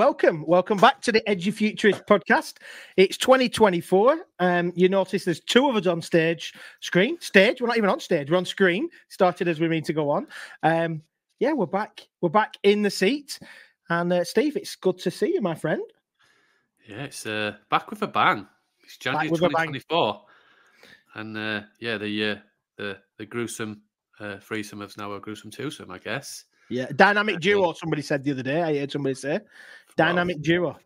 [0.00, 0.46] Welcome.
[0.46, 2.54] Welcome back to the Edufuturist podcast.
[2.96, 4.16] It's 2024.
[4.38, 7.60] Um, you notice there's two of us on stage, screen, stage.
[7.60, 8.30] We're not even on stage.
[8.30, 8.88] We're on screen.
[9.10, 10.26] Started as we mean to go on.
[10.62, 11.02] Um,
[11.38, 12.00] yeah, we're back.
[12.22, 13.38] We're back in the seat.
[13.90, 15.82] And uh, Steve, it's good to see you, my friend.
[16.88, 18.46] Yeah, it's uh, back with a bang.
[18.82, 20.22] It's January 2024,
[21.16, 22.36] and uh, yeah, the uh,
[22.78, 23.82] the the gruesome
[24.18, 26.46] uh, threesome is now a gruesome twosome, I guess.
[26.70, 27.72] Yeah, dynamic duo.
[27.72, 28.62] Somebody said the other day.
[28.62, 29.40] I heard somebody say
[30.04, 30.76] dynamic well, duo.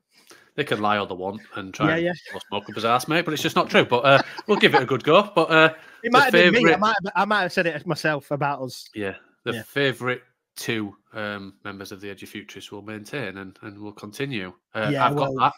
[0.57, 2.39] They can lie all they want and try yeah, and yeah.
[2.49, 3.85] smoke up his ass, mate, but it's just not true.
[3.85, 5.31] But uh, we'll give it a good go.
[5.35, 6.53] But uh, it might have favorite...
[6.53, 6.75] been me.
[6.75, 8.89] I might have, I might have said it myself about us.
[8.95, 9.63] Yeah, the yeah.
[9.63, 10.21] favourite
[10.57, 14.53] two um, members of the Edufuturists will maintain and, and will continue.
[14.75, 15.53] Uh, yeah, I've well, got that.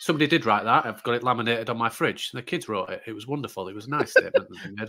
[0.00, 0.84] Somebody did write that.
[0.84, 2.32] I've got it laminated on my fridge.
[2.32, 3.02] The kids wrote it.
[3.06, 3.68] It was wonderful.
[3.68, 4.48] It was a nice statement.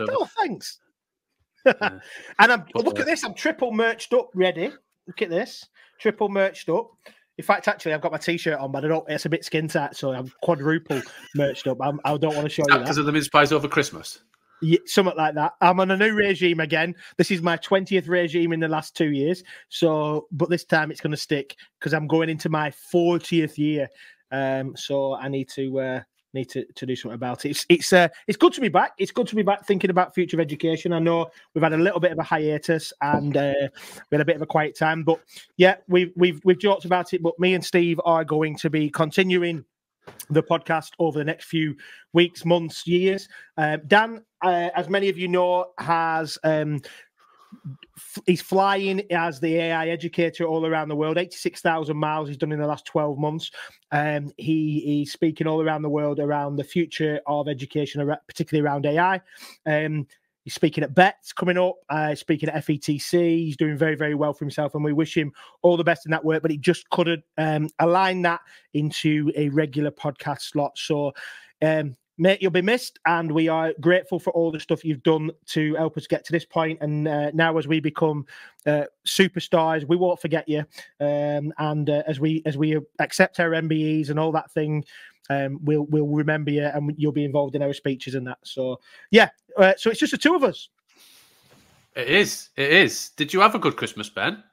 [0.09, 0.79] oh, thanks.
[1.65, 2.01] and
[2.39, 3.23] I'm but, look uh, at this.
[3.23, 4.71] I'm triple merched up, ready.
[5.07, 5.67] Look at this,
[5.99, 6.91] triple merched up.
[7.37, 9.09] In fact, actually, I've got my t-shirt on, but I don't.
[9.09, 11.01] It's a bit skin tight, so I'm quadruple
[11.35, 11.77] merched up.
[11.81, 13.67] I'm, I do not want to show you that because of the mince pies over
[13.67, 14.19] Christmas.
[14.61, 15.53] Yeah, something like that.
[15.59, 16.95] I'm on a new regime again.
[17.17, 19.43] This is my 20th regime in the last two years.
[19.67, 23.89] So, but this time it's going to stick because I'm going into my 40th year.
[24.31, 26.01] Um, so I need to uh,
[26.33, 27.51] need to, to do something about it.
[27.51, 28.93] It's it's uh, it's good to be back.
[28.97, 30.93] It's good to be back thinking about future of education.
[30.93, 33.53] I know we've had a little bit of a hiatus and uh,
[34.09, 35.19] we had a bit of a quiet time, but
[35.57, 37.21] yeah, we've we've we've talked about it.
[37.21, 39.65] But me and Steve are going to be continuing
[40.29, 41.75] the podcast over the next few
[42.13, 43.27] weeks, months, years.
[43.57, 46.81] Uh, Dan, uh, as many of you know, has um,
[48.25, 51.17] he's flying as the AI educator all around the world.
[51.17, 53.51] 86,000 miles he's done in the last 12 months.
[53.91, 58.85] Um, he, he's speaking all around the world around the future of education, particularly around
[58.85, 59.21] AI.
[59.65, 60.07] Um,
[60.43, 63.11] he's speaking at BETS coming up, uh, speaking at FETC.
[63.37, 66.11] He's doing very, very well for himself, and we wish him all the best in
[66.11, 66.41] that work.
[66.41, 68.41] But he just couldn't um, align that
[68.73, 70.77] into a regular podcast slot.
[70.77, 71.13] So,
[71.61, 75.31] um, mate, you'll be missed, and we are grateful for all the stuff you've done
[75.47, 76.79] to help us get to this point.
[76.81, 78.25] And uh, now, as we become
[78.65, 80.65] uh, superstars, we won't forget you.
[80.99, 84.85] Um, and uh, as we as we accept our MBEs and all that thing,
[85.29, 88.39] um, we'll we'll remember you, and you'll be involved in our speeches and that.
[88.43, 88.79] So,
[89.11, 89.29] yeah.
[89.57, 90.69] Uh, so it's just the two of us.
[91.95, 92.49] It is.
[92.55, 93.09] It is.
[93.09, 94.43] Did you have a good Christmas, Ben?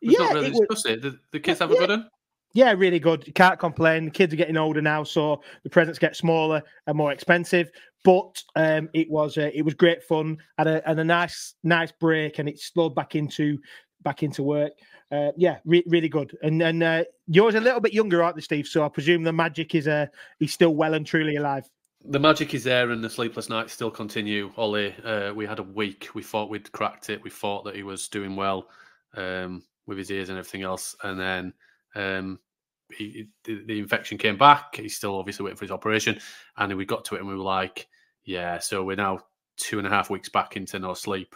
[0.00, 1.02] Yeah, not really it was, it.
[1.02, 2.10] Did the kids have a good one?
[2.52, 3.32] Yeah, really good.
[3.34, 4.06] Can't complain.
[4.06, 7.70] The kids are getting older now, so the presents get smaller and more expensive.
[8.02, 10.38] But um, it was uh, it was great fun.
[10.58, 13.58] Had a, a nice nice break, and it slowed back into
[14.02, 14.72] back into work.
[15.12, 16.36] Uh, yeah, re- really good.
[16.42, 18.66] And then uh, yours a little bit younger, aren't they, Steve?
[18.66, 20.06] So I presume the magic is uh,
[20.38, 21.68] he's still well and truly alive.
[22.04, 24.50] The magic is there, and the sleepless nights still continue.
[24.56, 26.08] Ollie, uh, we had a week.
[26.14, 27.22] We thought we'd cracked it.
[27.22, 28.68] We thought that he was doing well
[29.16, 31.52] um, with his ears and everything else, and then
[31.94, 32.38] um,
[32.96, 34.76] he, the, the, infection came back.
[34.76, 36.20] He's still obviously waiting for his operation,
[36.56, 37.88] and we got to it, and we were like,
[38.24, 39.20] "Yeah." So we're now
[39.56, 41.34] two and a half weeks back into no sleep.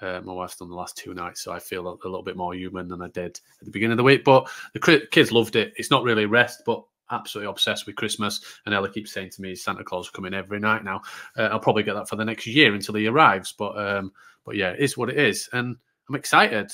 [0.00, 2.36] Uh, my wife's done the last two nights, so I feel a, a, little bit
[2.36, 4.24] more human than I did at the beginning of the week.
[4.24, 5.72] But the kids loved it.
[5.76, 8.40] It's not really rest, but absolutely obsessed with Christmas.
[8.66, 11.02] And Ella keeps saying to me, "Santa Claus coming every night now."
[11.36, 13.52] Uh, I'll probably get that for the next year until he arrives.
[13.56, 14.12] But um,
[14.44, 15.76] but yeah, it is what it is, and
[16.08, 16.72] I'm excited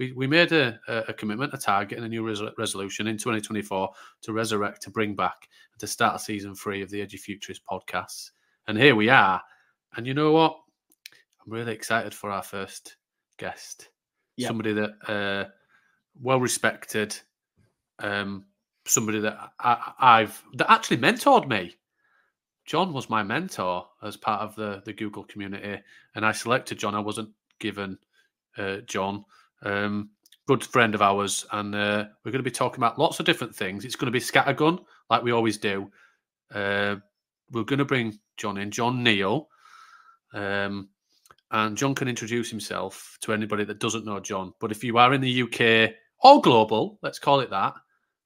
[0.00, 3.90] we, we made a, a commitment, a target, and a new res- resolution in 2024
[4.22, 5.46] to resurrect, to bring back,
[5.78, 8.30] to start season three of the Edufuturist podcasts.
[8.66, 9.42] And here we are.
[9.96, 10.56] And you know what?
[11.44, 12.96] I'm really excited for our first
[13.36, 13.90] guest.
[14.38, 14.48] Yep.
[14.48, 15.50] Somebody that uh,
[16.18, 17.14] well respected,
[17.98, 18.46] um,
[18.86, 21.76] somebody that I, I've that actually mentored me.
[22.64, 25.82] Jon was my mentor as part of the the Google community,
[26.14, 26.94] and I selected Jon.
[26.94, 27.98] I wasn't given
[28.56, 29.24] uh, Jon
[29.62, 30.10] um,
[30.46, 33.54] good friend of ours, and uh, we're going to be talking about lots of different
[33.54, 33.84] things.
[33.84, 35.90] It's going to be scattergun, like we always do.
[36.52, 36.96] Uh,
[37.52, 39.48] we're going to bring Jon in, Jon Neale,
[40.34, 40.88] um,
[41.50, 44.52] and Jon can introduce himself to anybody that doesn't know Jon.
[44.60, 47.74] But if you are in the UK or global, let's call it that,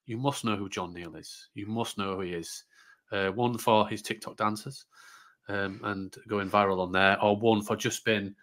[0.07, 1.49] you must know who Jon Neale is.
[1.55, 2.65] You must know who he is.
[3.13, 4.87] Uh, one for his TikTok dances
[5.49, 8.35] um, and going viral on there, or one for just being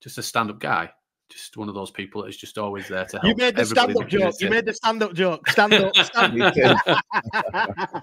[0.00, 0.90] just a stand-up guy
[1.28, 3.24] just one of those people that is just always there to help.
[3.26, 4.34] You made the stand up joke.
[4.40, 5.48] You made the stand up joke.
[5.48, 5.96] Stand up.
[5.96, 6.54] Stand up.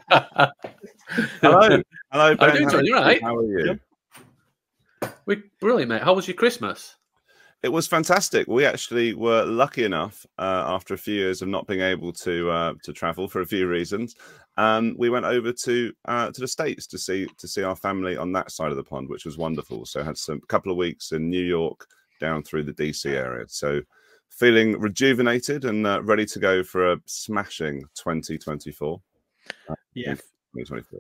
[1.41, 1.81] Hello.
[2.11, 2.49] Hello, Ben.
[2.49, 3.21] How are you doing, right?
[3.21, 3.79] How are you?
[5.25, 6.03] We brilliant, mate.
[6.03, 6.95] How was your Christmas?
[7.63, 8.47] It was fantastic.
[8.47, 12.51] We actually were lucky enough, uh, after a few years of not being able to
[12.51, 14.15] uh, to travel for a few reasons,
[14.57, 18.17] um, we went over to uh, to the states to see to see our family
[18.17, 19.85] on that side of the pond, which was wonderful.
[19.85, 21.87] So had some couple of weeks in New York,
[22.19, 23.45] down through the DC area.
[23.47, 23.81] So
[24.29, 29.01] feeling rejuvenated and uh, ready to go for a smashing 2024.
[29.93, 30.15] Yeah.
[30.15, 30.99] 2024.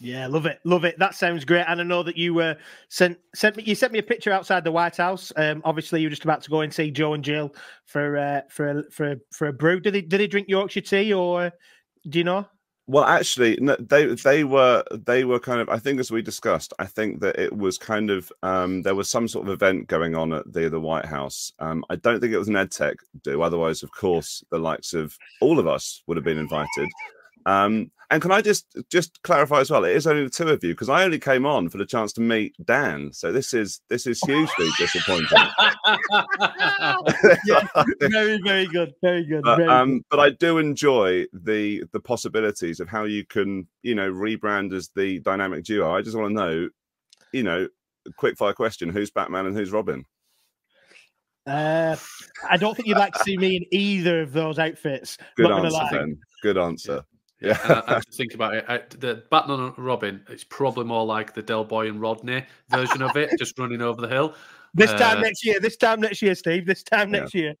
[0.00, 0.96] Yeah, love it, love it.
[0.98, 1.64] That sounds great.
[1.66, 2.54] And I know that you uh,
[2.88, 5.32] sent sent me you sent me a picture outside the White House.
[5.34, 7.52] Um, obviously, you're just about to go and see Joe and Jill
[7.84, 9.80] for uh, for a, for a, for a brew.
[9.80, 11.50] Did they did they drink Yorkshire tea or
[12.08, 12.46] do you know?
[12.90, 15.68] Well, actually, no, they they were they were kind of.
[15.68, 19.10] I think as we discussed, I think that it was kind of um, there was
[19.10, 21.52] some sort of event going on at the the White House.
[21.58, 23.42] Um, I don't think it was an EdTech do.
[23.42, 26.88] Otherwise, of course, the likes of all of us would have been invited.
[27.44, 29.84] Um, and can I just just clarify as well?
[29.84, 32.12] It is only the two of you because I only came on for the chance
[32.14, 33.12] to meet Dan.
[33.12, 35.26] So this is this is hugely disappointing.
[37.44, 37.66] yeah,
[38.00, 39.42] very very good, very good.
[39.42, 40.04] But, very um, good.
[40.10, 44.88] but I do enjoy the the possibilities of how you can you know rebrand as
[44.96, 45.94] the dynamic duo.
[45.94, 46.68] I just want to know,
[47.32, 47.68] you know,
[48.16, 50.06] quick fire question: Who's Batman and who's Robin?
[51.46, 51.96] Uh,
[52.48, 55.18] I don't think you'd like to see me in either of those outfits.
[55.36, 56.16] Good answer.
[56.42, 57.04] Good answer.
[57.40, 57.58] Yeah.
[57.64, 58.64] And I, I have to think about it.
[58.68, 63.02] I, the Batman and Robin, it's probably more like the Del Boy and Rodney version
[63.02, 64.34] of it, just running over the hill.
[64.74, 65.60] This time Uh, next year.
[65.60, 66.66] This time next year, Steve.
[66.66, 67.20] This time Yeah.
[67.20, 67.54] next year.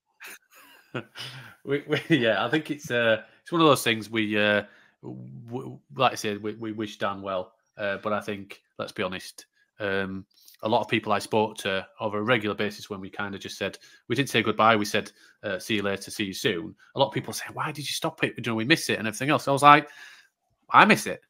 [1.64, 4.64] we, we, yeah, I think it's uh, it's one of those things we, uh,
[5.02, 9.02] w- like I said, we, we wish Dan well, uh, but I think let's be
[9.02, 9.46] honest,
[9.80, 10.24] um,
[10.62, 13.40] a lot of people I spoke to over a regular basis when we kind of
[13.40, 13.78] just said
[14.08, 15.12] we didn't say goodbye, we said
[15.42, 16.74] uh, see you later, see you soon.
[16.94, 18.34] A lot of people say, why did you stop it?
[18.36, 19.46] You know, we miss it and everything else.
[19.46, 19.88] I was like,
[20.70, 21.20] I miss it.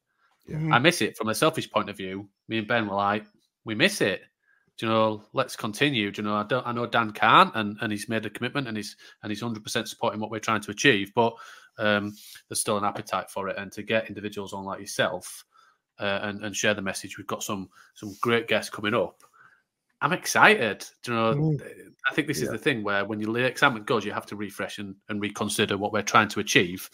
[0.46, 0.56] Yeah.
[0.56, 0.74] Mhm.
[0.74, 2.28] I miss it from a selfish point of view.
[2.48, 3.24] Me and Ben were like,
[3.64, 4.22] we miss it.
[4.78, 5.24] Do you know?
[5.32, 6.10] Let's continue.
[6.10, 6.36] Do you know?
[6.36, 6.66] I don't.
[6.66, 9.64] I know Dan can't, and, and he's made a commitment, and he's and he's hundred
[9.64, 11.10] percent supporting what we're trying to achieve.
[11.16, 11.34] But
[11.78, 12.14] um,
[12.48, 15.44] there's still an appetite for it, and to get individuals on like yourself
[15.98, 17.18] uh, and and share the message.
[17.18, 19.22] We've got some some great guests coming up.
[20.00, 20.84] I'm excited.
[21.02, 21.34] Do you know?
[21.34, 21.92] Mm.
[22.10, 24.78] I think this is the thing where when the excitement goes, you have to refresh
[24.78, 26.88] and, and reconsider what we're trying to achieve.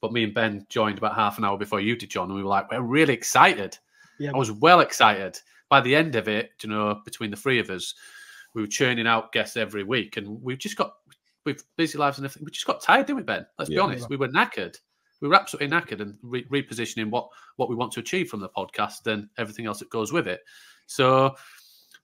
[0.00, 2.42] But me and Ben joined about half an hour before you did, Jon, and we
[2.42, 3.78] were like, we're really excited.
[4.18, 4.32] Yeah.
[4.34, 5.38] I was well excited.
[5.68, 7.94] By the end of it, you know, between the three of us,
[8.54, 10.94] we were churning out guests every week, and we've just got
[11.44, 12.44] with busy lives and everything.
[12.44, 13.46] We just got tired, didn't we, Ben?
[13.58, 14.08] Let's be honest.
[14.08, 14.78] We were knackered.
[15.20, 18.48] We were absolutely knackered, and re- repositioning what what we want to achieve from the
[18.48, 20.40] podcast and everything else that goes with it.
[20.86, 21.34] So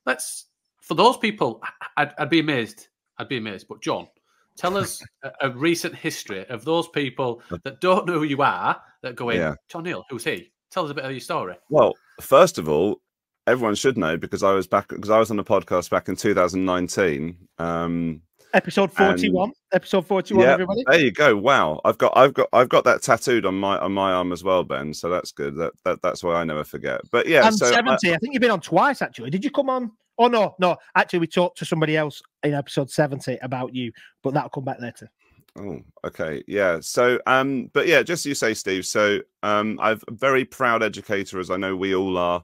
[0.07, 0.47] let's
[0.83, 1.63] for those people,
[1.97, 2.89] I'd, I'd be amazed.
[3.19, 3.67] I'd be amazed.
[3.69, 4.09] But Jon,
[4.57, 8.81] tell us a, a recent history of those people that don't know who you are
[9.03, 9.39] that go in.
[9.39, 9.55] Yeah.
[9.69, 10.53] Jon Neale, who's he?
[10.71, 11.57] Tell us a bit of your story.
[11.71, 13.01] Well, first of all,
[13.47, 16.17] everyone should know because I was back because I was on the podcast back in
[16.17, 17.37] 2019.
[17.59, 18.23] Um,
[18.55, 19.53] Episode And- forty-one.
[19.73, 20.45] Episode forty-one.
[20.45, 20.85] Yeah, everybody.
[20.87, 21.37] there you go.
[21.37, 24.45] Wow, I've got I've got I've got that tattooed on my on my arm as
[24.45, 24.93] well, Ben.
[24.93, 25.57] So that's good.
[25.57, 27.01] That, that that's why I never forget.
[27.11, 28.13] But yeah, and so I- seventy.
[28.13, 29.31] I, think you've been on twice actually.
[29.31, 29.93] Did you come on?
[30.19, 30.77] Oh no, no.
[30.95, 34.81] Actually, we talked to somebody else in episode seventy about you, but that'll come back
[34.81, 35.11] later.
[35.59, 36.43] Oh, okay.
[36.47, 36.79] Yeah.
[36.81, 38.87] So, um, but yeah, just you say, Steve.
[38.87, 42.43] So, um, I've a very proud educator, as I know we all are.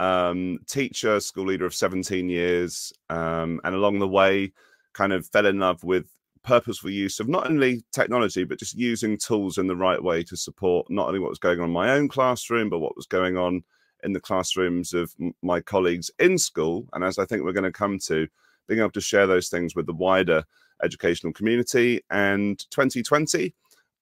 [0.00, 4.52] Um, teacher, school leader of 17 years, um, and along the way,
[4.92, 6.06] kind of fell in love with
[6.42, 10.36] purposeful use of not only technology but just using tools in the right way to
[10.36, 13.36] support not only what was going on in my own classroom but what was going
[13.36, 13.62] on
[14.02, 16.88] in the classrooms of my colleagues in school.
[16.92, 18.28] And as I think we're going to come to,
[18.68, 20.44] being able to share those things with the wider
[20.82, 22.00] educational community.
[22.10, 23.54] And 2020,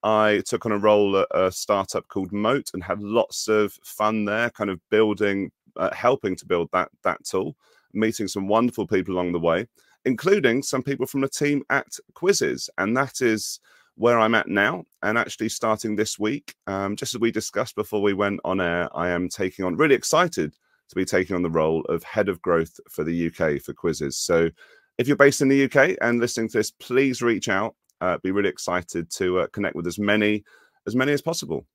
[0.02, 4.26] I took on a role at a startup called Moat and had lots of fun
[4.26, 7.56] there, kind of building, uh, helping to build that that tool,
[7.92, 9.66] meeting some wonderful people along the way,
[10.08, 13.60] including some people from the team at Quizizz, and that is
[13.96, 14.84] where I'm at now.
[15.02, 18.88] And actually, starting this week, um, just as we discussed before we went on air,
[18.96, 20.54] I am taking on really excited
[20.88, 24.14] to be taking on the role of head of growth for the UK for Quizizz.
[24.14, 24.48] So
[24.96, 27.76] if you're based in the UK and listening to this, please reach out.
[28.00, 30.42] Uh, be really excited to uh, connect with as many
[30.86, 31.66] as many as possible.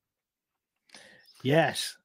[1.44, 1.96] Yes,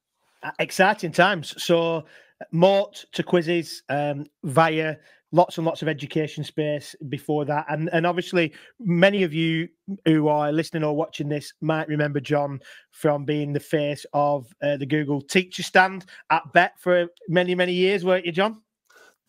[0.60, 1.60] exciting times.
[1.60, 2.04] So,
[2.52, 4.96] Moat to Quizizz um, via
[5.32, 9.68] lots and lots of education space before that, and and obviously many of you
[10.04, 12.60] who are listening or watching this might remember Jon
[12.90, 17.72] from being the face of uh, the Google Teacher Stand at Bett for many many
[17.72, 18.60] years, weren't you, Jon?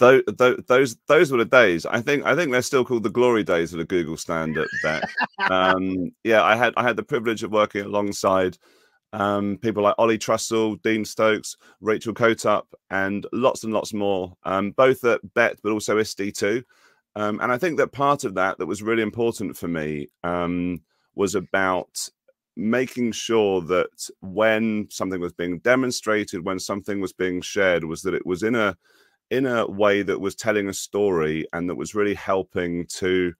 [0.02, 0.24] Those,
[0.68, 1.86] those those were the days.
[1.86, 4.68] I think I think they're still called the glory days of the Google stand at
[4.82, 5.08] Bett.
[5.52, 8.58] um, yeah, I had I had the privilege of working alongside
[9.14, 14.72] um, people like Ollie Trussell, Dean Stokes, Rachel Cotup, and lots and lots more, um,
[14.72, 16.64] both at Bett but also ISTE too.
[17.16, 20.82] Um, and I think that part of that that was really important for me um,
[21.16, 22.08] was about
[22.56, 28.14] making sure that when something was being demonstrated, when something was being shared, was that
[28.14, 28.78] it was in a
[29.30, 33.34] in a way that was telling a story and that was really helping to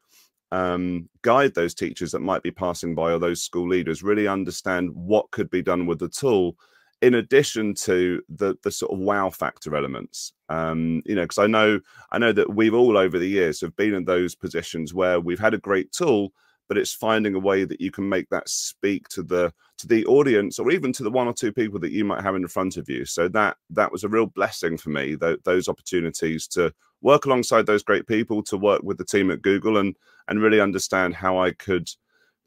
[0.52, 4.92] um, guide those teachers that might be passing by or those school leaders really understand
[4.94, 6.58] what could be done with the tool
[7.02, 10.34] in addition to the the sort of wow factor elements.
[10.50, 11.80] Um, you know because i know
[12.12, 15.40] i know that we've all over the years have been in those positions where we've
[15.40, 16.34] had a great tool
[16.68, 20.06] but it's finding a way that you can make that speak to the to the
[20.06, 22.78] audience or even to the one or two people that you might have in front
[22.78, 23.06] of you.
[23.06, 27.66] So that that was a real blessing for me th- those opportunities to work alongside
[27.66, 29.96] those great people to work with the team at google and
[30.28, 31.90] and really understand how i could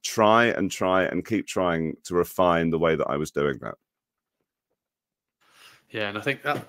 [0.03, 3.75] try and try and keep trying to refine the way that i was doing that.
[5.91, 6.67] Yeah, and I think that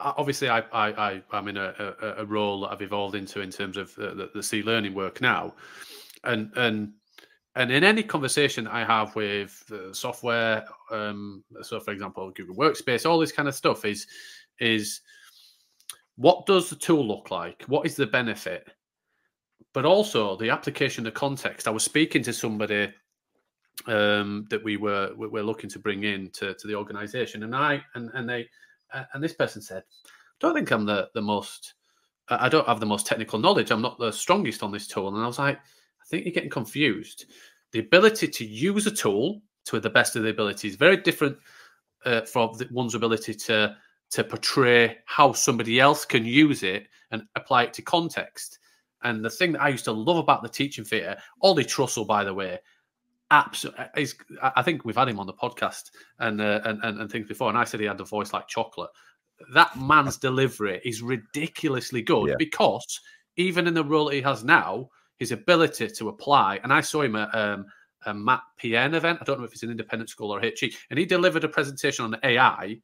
[0.00, 3.50] obviously I, I, I am in a, a, a, role that I've evolved into in
[3.50, 5.54] terms of the, the, the C learning work now,
[6.22, 6.92] and and
[7.56, 13.08] and in any conversation I have with the software, um, so for example Google Workspace,
[13.08, 14.06] all this kind of stuff is
[14.60, 15.00] is
[16.16, 17.64] what does the tool look like?
[17.64, 18.68] What is the benefit?
[19.72, 21.66] But also the application, the context.
[21.66, 22.92] I was speaking to somebody
[23.86, 27.54] um, that we were we were looking to bring in to, to the organization and
[27.54, 28.48] i and, and they
[28.92, 30.08] uh, and this person said I
[30.40, 31.74] don't think i'm the the most
[32.28, 35.22] i don't have the most technical knowledge i'm not the strongest on this tool and
[35.22, 35.58] i was like
[36.04, 37.26] i think you're getting confused
[37.72, 41.36] the ability to use a tool to the best of the ability is very different
[42.04, 43.74] uh, from the, one's ability to
[44.10, 48.58] to portray how somebody else can use it and apply it to context
[49.04, 52.24] and the thing that I used to love about the teaching theatre, Ollie Trussell, by
[52.24, 52.58] the way,
[53.30, 53.84] absolutely.
[54.42, 57.50] I think we've had him on the podcast and, uh, and, and and things before,
[57.50, 58.90] and I said he had a voice like chocolate.
[59.52, 62.34] That man's delivery is ridiculously good yeah.
[62.38, 63.00] because
[63.36, 66.60] even in the role he has now, his ability to apply.
[66.62, 67.66] And I saw him at um,
[68.06, 69.18] a Matt PN event.
[69.20, 72.04] I don't know if it's an independent school or HE, and he delivered a presentation
[72.04, 72.80] on AI.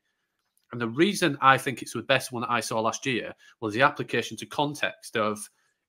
[0.72, 3.74] And the reason I think it's the best one that I saw last year was
[3.74, 5.38] the application to context of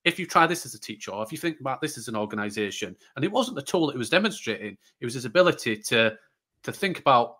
[0.04, 2.16] if you try this as a teacher, or if you think about this as an
[2.16, 6.12] organization, and it wasn't the tool that it was demonstrating, it was his ability to
[6.64, 7.36] to think about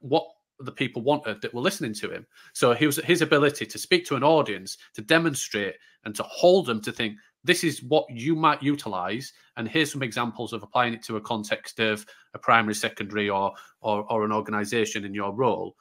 [0.00, 0.26] what
[0.60, 2.26] the people wanted that were listening to him.
[2.54, 6.80] So was his ability to speak to an audience, to demonstrate and to hold them
[6.82, 7.16] to think
[7.46, 11.20] this is what you might utilize, and here's some examples of applying it to a
[11.20, 15.76] context of a primary, secondary, or or, or an organization in your role.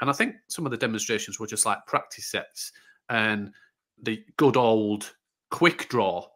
[0.00, 2.72] And I think some of the demonstrations were just like practice sets
[3.08, 3.52] and
[4.02, 5.14] the good old
[5.50, 6.26] quick draw.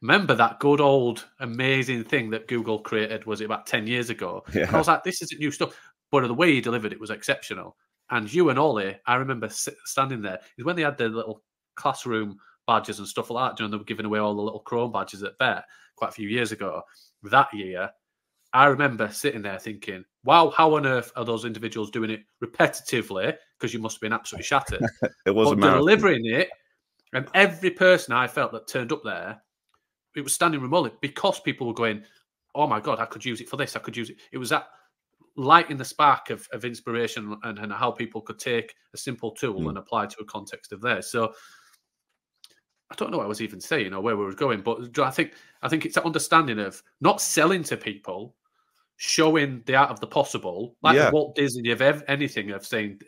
[0.00, 3.24] Remember that good old amazing thing that Google created?
[3.26, 4.44] Was it about 10 years ago?
[4.54, 4.70] Yeah.
[4.72, 5.74] I was like, this isn't new stuff.
[6.10, 7.76] But the way he delivered it was exceptional.
[8.10, 11.42] And you and Ollie, I remember standing there, is when they had their little
[11.74, 13.60] classroom badges and stuff like that.
[13.60, 15.64] You know, they were giving away all the little Chrome badges at Bett
[15.96, 16.82] quite a few years ago.
[17.24, 17.90] That year,
[18.52, 23.34] I remember sitting there thinking, wow, how on earth are those individuals doing it repetitively?
[23.58, 24.82] Because you must have been absolutely shattered.
[25.26, 26.48] it was delivering it
[27.14, 29.40] and every person I felt that turned up there,
[30.16, 32.02] it was standing room only because people were going,
[32.54, 33.76] "Oh my god, I could use it for this.
[33.76, 34.66] I could use it." It was that
[35.36, 39.62] lighting the spark of, of inspiration and, and how people could take a simple tool
[39.62, 39.68] mm.
[39.68, 41.08] and apply to a context of theirs.
[41.10, 41.32] So
[42.94, 45.10] I don't know what I was even saying or where we were going, but I
[45.10, 48.34] think I think it's that understanding of not selling to people,
[48.96, 51.10] showing the art of the possible, like yeah.
[51.10, 53.00] Walt Disney of anything of saying,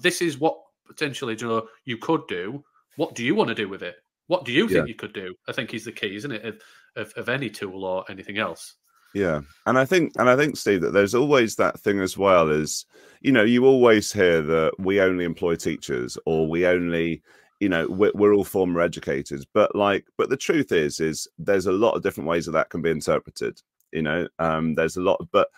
[0.00, 2.64] "This is what potentially you know you could do."
[2.96, 3.96] what do you want to do with it?
[4.26, 4.86] What do you think yeah.
[4.86, 5.34] you could do?
[5.48, 6.60] I think is the key, isn't it, of,
[6.96, 8.74] of, of any tool or anything else.
[9.14, 12.50] Yeah, and I think, and I think, Steve, that there's always that thing as well.
[12.50, 12.84] Is
[13.20, 17.22] you know, you always hear that we only employ teachers, or we only,
[17.60, 19.44] you know, we're, we're all former educators.
[19.44, 22.70] But like, but the truth is, is there's a lot of different ways that that
[22.70, 23.60] can be interpreted.
[23.92, 25.48] You know, um, there's a lot, but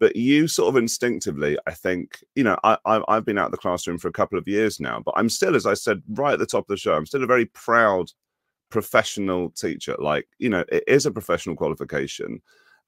[0.00, 3.52] but you sort of instinctively, I think, you know, I, I I've been out of
[3.52, 6.32] the classroom for a couple of years now, but I'm still, as I said right
[6.32, 8.10] at the top of the show, I'm still a very proud
[8.70, 9.94] professional teacher.
[9.98, 12.42] Like, you know, it is a professional qualification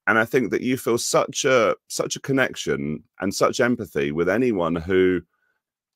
[0.07, 4.29] and i think that you feel such a such a connection and such empathy with
[4.29, 5.21] anyone who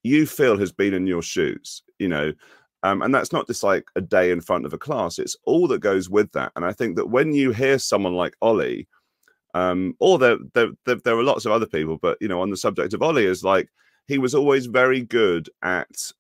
[0.03, 2.33] you feel has been in your shoes you know
[2.83, 5.67] um, and that's not just like a day in front of a class it's all
[5.69, 8.87] that goes with that and i think that when you hear someone like ollie
[9.55, 12.51] um, or there, there, there, there were lots of other people, but you know, on
[12.51, 13.69] the subject of Ollie, is like
[14.07, 16.13] he was always very good at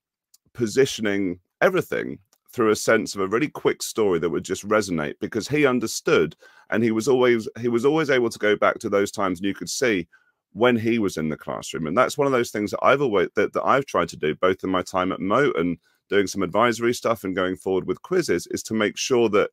[0.52, 2.18] positioning everything
[2.52, 6.34] through a sense of a really quick story that would just resonate because he understood
[6.70, 9.46] and he was always he was always able to go back to those times and
[9.46, 10.08] you could see
[10.52, 13.28] when he was in the classroom and that's one of those things that i've always
[13.36, 15.78] that, that i've tried to do both in my time at moat and
[16.10, 19.50] doing some advisory stuff and going forward with Quizizz is to make sure that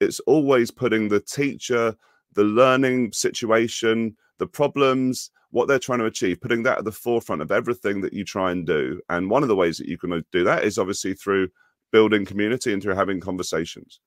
[0.00, 1.96] it's always putting the teacher
[2.34, 7.42] the learning situation, the problems, what they're trying to achieve, putting that at the forefront
[7.42, 9.00] of everything that you try and do.
[9.08, 11.48] And one of the ways that you can do that is obviously through
[11.90, 14.00] building community and through having conversations.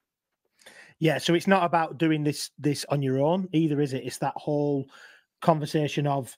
[1.00, 4.06] Yeah, so it's not about doing this this on your own either, is it?
[4.06, 4.86] It's that whole
[5.42, 6.38] conversation of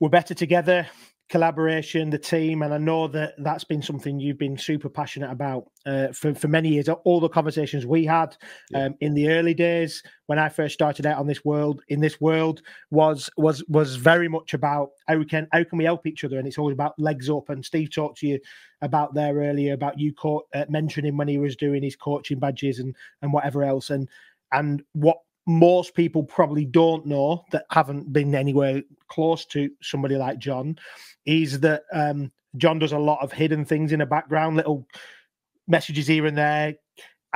[0.00, 0.88] we're better together
[1.28, 5.64] collaboration, the team, and I know that that's been something you've been super passionate about
[5.84, 6.88] uh, for for many years.
[6.88, 8.36] All the conversations we had
[8.70, 8.86] yeah.
[8.86, 12.20] um, in the early days when I first started out on this world in this
[12.20, 16.22] world was was was very much about how we can how can we help each
[16.22, 17.48] other, and it's always about legs up.
[17.48, 18.38] And Steve talked to you
[18.82, 22.78] about there earlier about you caught, uh, mentioning when he was doing his coaching badges
[22.78, 24.08] and and whatever else, and
[24.52, 30.38] and what most people probably don't know that haven't been anywhere close to somebody like
[30.38, 30.76] Jon
[31.24, 34.86] is that um, Jon does a lot of hidden things in the background, little
[35.68, 36.74] messages here and there.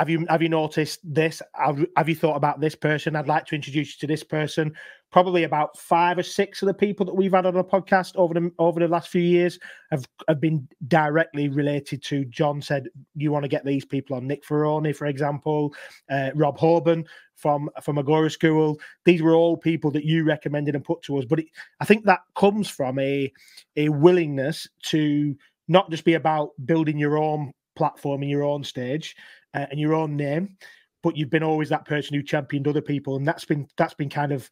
[0.00, 1.42] Have you have you noticed this?
[1.54, 3.14] Have, have you thought about this person?
[3.14, 4.73] I'd like to introduce you to this person.
[5.12, 8.33] Probably about five or six of the people that we've had on the podcast over
[8.33, 9.59] the over the last few years
[9.90, 12.62] have, have been directly related to Jon.
[12.62, 15.75] Said you want to get these people on Nick Ferroni, for example,
[16.11, 17.04] uh, Rob Hoban
[17.37, 18.80] from from Agora School.
[19.04, 21.26] These were all people that you recommended and put to us.
[21.26, 21.47] But it,
[21.78, 23.30] I think that comes from a
[23.76, 25.37] a willingness to
[25.69, 29.17] not just be about building your own platform and your own stage
[29.55, 30.57] uh, and your own name,
[31.03, 34.11] but you've been always that person who championed other people, and that's been that's been
[34.11, 34.50] kind of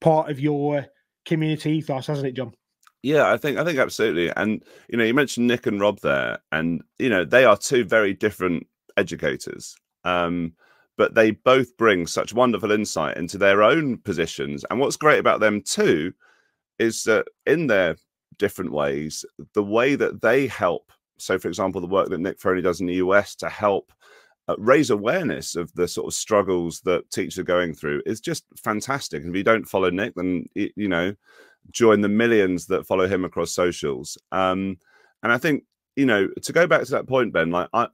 [0.00, 0.86] part of your
[1.24, 2.52] community ethos, hasn't it, Jon?
[3.02, 4.30] Yeah, I think I think absolutely.
[4.36, 7.84] And you know, you mentioned Nick and Rob there, and you know, they are two
[7.84, 8.66] very different
[8.96, 9.76] educators.
[10.04, 10.54] Um,
[10.98, 14.64] but they both bring such wonderful insight into their own positions.
[14.70, 16.12] And what's great about them too
[16.78, 17.96] is that in their
[18.38, 20.92] different ways, the way that they help.
[21.24, 23.92] So, for example, the work that Nick Ferroni does in the US to help
[24.48, 28.44] uh, raise awareness of the sort of struggles that teachers are going through is just
[28.56, 29.22] fantastic.
[29.22, 31.14] And if you don't follow Nick, then you know,
[31.70, 34.18] join the millions that follow him across socials.
[34.32, 34.78] Um,
[35.22, 35.64] and I think
[35.96, 37.88] you know to go back to that point, Ben, like I,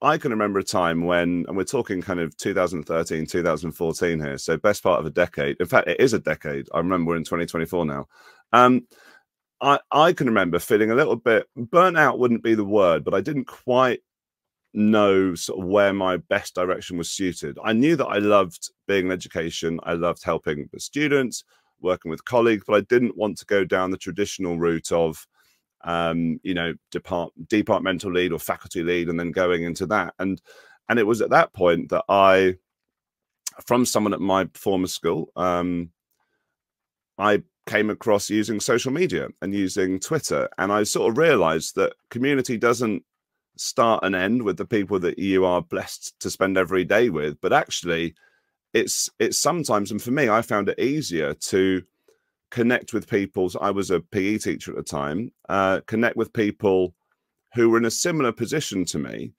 [0.00, 4.56] I can remember a time when, and we're talking kind of 2013, 2014 here, so
[4.56, 5.56] best part of a decade.
[5.58, 6.68] In fact, it is a decade.
[6.72, 8.06] I remember we're in 2024 now.
[8.52, 8.86] Um,
[9.60, 13.14] I, I can remember feeling a little bit burnt out, wouldn't be the word, but
[13.14, 14.00] I didn't quite
[14.72, 17.58] know sort of where my best direction was suited.
[17.64, 21.44] I knew that I loved being in education, I loved helping the students,
[21.80, 25.26] working with colleagues, but I didn't want to go down the traditional route of
[25.84, 30.14] um, you know, depart departmental lead or faculty lead, and then going into that.
[30.18, 30.40] And
[30.88, 32.56] and it was at that point that I,
[33.66, 35.90] from someone at my former school, um,
[37.16, 41.92] I came across using social media and using Twitter, and I sort of realized that
[42.10, 43.04] community doesn't
[43.56, 47.40] start and end with the people that you are blessed to spend every day with,
[47.40, 48.14] but actually,
[48.72, 51.82] it's it's sometimes, and for me, I found it easier to
[52.50, 53.50] connect with people.
[53.60, 56.94] I was a PE teacher at the time, uh, connect with people
[57.54, 59.32] who were in a similar position to me,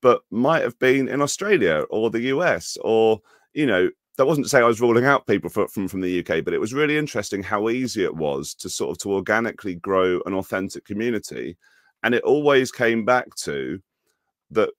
[0.00, 3.20] but might have been in Australia or the US or,
[3.52, 6.20] you know, that wasn't to say I was ruling out people from, from, from the
[6.20, 9.76] UK, but it was really interesting how easy it was to sort of to organically
[9.76, 11.56] grow an authentic community.
[12.02, 13.80] And it always came back to
[14.50, 14.70] that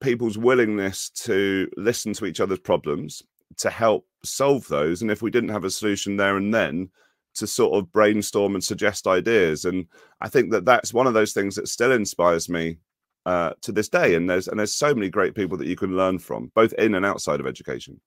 [0.00, 3.22] people's willingness to listen to each other's problems,
[3.58, 5.00] to help solve those.
[5.00, 6.90] And if we didn't have a solution there and then,
[7.34, 9.64] to sort of brainstorm and suggest ideas.
[9.64, 9.86] And
[10.20, 12.78] I think that that's one of those things that still inspires me
[13.26, 14.14] uh, to this day.
[14.14, 16.94] And there's and there's so many great people that you can learn from, both in
[16.94, 18.00] and outside of education.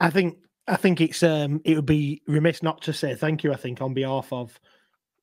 [0.00, 3.52] I think I think it's um it would be remiss not to say thank you.
[3.52, 4.58] I think on behalf of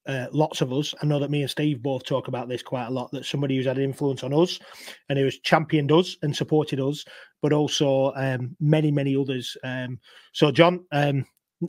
[0.08, 0.96] uh, lots of us.
[1.02, 3.12] I know that me and Steve both talk about this quite a lot.
[3.12, 4.60] That somebody who's had an influence on us
[5.10, 7.06] and who has championed us and supported us,
[7.42, 9.56] but also um, many, many others.
[9.64, 10.00] Um,
[10.34, 11.26] so, Jon, um,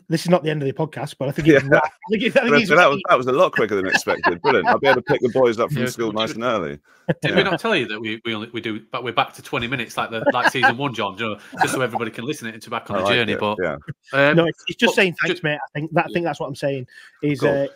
[0.09, 1.57] this is not the end of the podcast, but I think, yeah.
[1.57, 4.41] I think, I think that, was, that was a lot quicker than expected.
[4.41, 4.69] Brilliant!
[4.69, 6.79] I'll be able to pick the boys up from yeah, school nice and early.
[7.21, 7.37] Did yeah.
[7.37, 9.67] we not tell you that we we only we do, but we're back to twenty
[9.67, 12.55] minutes like the like season one, Jon, you know, just so everybody can listen it
[12.55, 13.33] and to back on I the like journey.
[13.33, 13.77] It, but yeah,
[14.13, 15.59] um, no, it's, it's just but, saying thanks, just, mate.
[15.63, 16.87] I think that I think that's what I'm saying
[17.23, 17.51] is cool.
[17.51, 17.67] uh,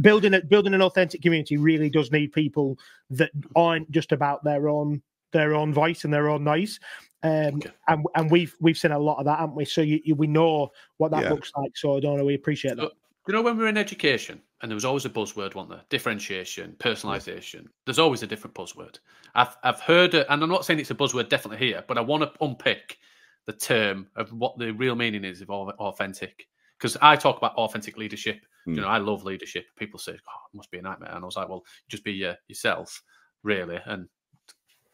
[0.00, 2.78] building a, building an authentic community really does need people
[3.10, 6.78] that aren't just about their own their own voice and their own noise.
[7.24, 7.70] Um, okay.
[7.88, 9.64] and and we've we've seen a lot of that, haven't we?
[9.64, 11.30] So you, you, we know what that yeah.
[11.30, 11.74] looks like.
[11.74, 12.24] So I don't know.
[12.24, 12.90] We appreciate that.
[13.26, 15.82] you know when we were in education, and there was always a buzzword, wasn't there?
[15.88, 17.62] Differentiation, personalisation.
[17.62, 17.68] Yeah.
[17.86, 18.98] There's always a different buzzword.
[19.34, 22.02] I've I've heard it, and I'm not saying it's a buzzword definitely here, but I
[22.02, 22.98] want to unpick
[23.46, 26.46] the term of what the real meaning is of authentic.
[26.78, 28.36] Because I talk about authentic leadership.
[28.68, 28.72] Mm.
[28.72, 28.80] You hmm.
[28.82, 29.64] know, I love leadership.
[29.76, 32.22] People say, "Oh, it must be a nightmare," and I was like, "Well, just be
[32.26, 33.02] uh, yourself,
[33.42, 34.08] really, and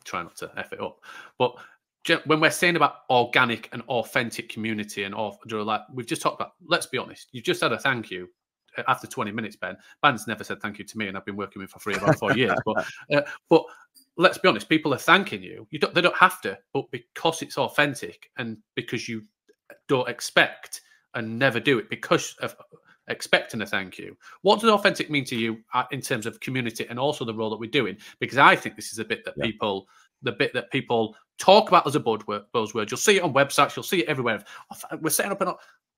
[0.05, 1.01] try not to f it up."
[1.39, 1.57] But
[2.25, 6.53] when we're saying about organic and authentic community and all, like we've just talked about,
[6.67, 8.29] let's be honest, you've just had a thank you
[8.79, 9.77] uh, after 20 minutes, Ben.
[10.03, 12.19] Ben's never said thank you to me, and I've been working with for three about
[12.19, 12.59] four years.
[12.65, 13.65] But, uh, but
[14.17, 15.67] let's be honest, people are thanking you.
[15.71, 19.25] You don't, they don't have to, but because it's authentic and because you
[19.89, 20.83] don't expect
[21.15, 22.57] and never do it because of
[23.09, 24.17] expecting a thank you.
[24.43, 27.51] What does authentic mean to you uh, in terms of community and also the role
[27.51, 27.97] that we're doing?
[28.21, 29.45] Because I think this is a bit that yeah.
[29.45, 29.87] people,
[30.23, 32.91] the bit that people talk about as a buzzword.
[32.91, 34.45] You'll see it on websites, you'll see it everywhere.
[35.01, 35.55] We're setting up an,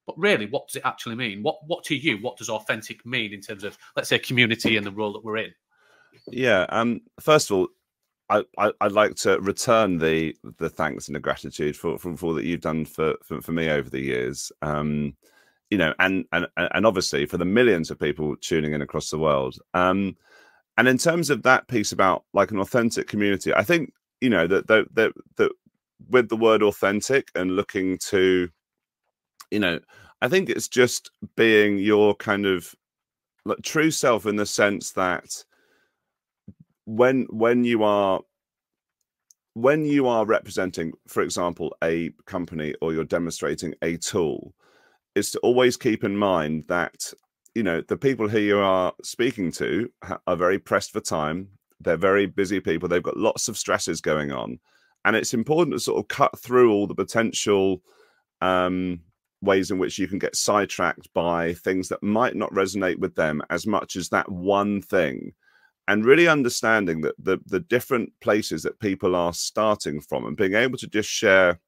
[0.07, 1.43] but really, what does it actually mean?
[1.43, 4.87] What, what to you, what does authentic mean in terms of, let's say, community and
[4.87, 5.53] the role that we're in?
[6.29, 6.67] Yeah.
[6.71, 7.01] Um.
[7.21, 7.69] First of all,
[8.31, 12.27] I, I would like to return the the thanks and the gratitude for, for, for
[12.27, 14.53] all that you've done for, for, for me over the years.
[14.63, 15.15] Um
[15.73, 19.19] you know, and and and obviously for the millions of people tuning in across the
[19.19, 19.57] world.
[19.73, 20.19] Um,
[20.77, 24.47] and in terms of that piece about like an authentic community, I think you know
[24.47, 25.53] that that that, that
[26.09, 28.49] with the word authentic and looking to,
[29.51, 29.81] you know,
[30.21, 32.75] I think it's just being your kind of
[33.45, 35.45] like, true self in the sense that
[36.85, 38.21] when when you are
[39.55, 44.55] when you are representing for example a company or you're demonstrating a tool
[45.15, 47.13] is to always keep in mind that
[47.55, 49.89] you know the people who you are speaking to
[50.27, 51.49] are very pressed for time
[51.83, 54.59] they're very busy people they've got lots of stresses going on
[55.05, 57.83] and it's important to sort of cut through all the potential
[58.41, 59.01] um,
[59.41, 63.43] ways in which you can get sidetracked by things that might not resonate with them
[63.51, 65.33] as much as that one thing
[65.89, 70.55] and really understanding that the the different places that people are starting from and being
[70.55, 71.59] able to just share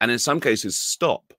[0.00, 1.32] and in some cases stop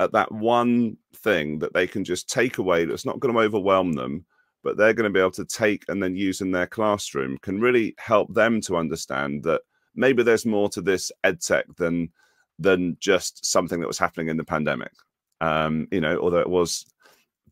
[0.00, 3.92] at that one thing that they can just take away that's not going to overwhelm
[3.92, 4.24] them,
[4.62, 7.60] but they're going to be able to take and then use in their classroom can
[7.60, 9.62] really help them to understand that
[9.94, 12.10] maybe there's more to this edtech than
[12.58, 14.92] than just something that was happening in the pandemic.
[15.40, 16.84] Um, you know, although it was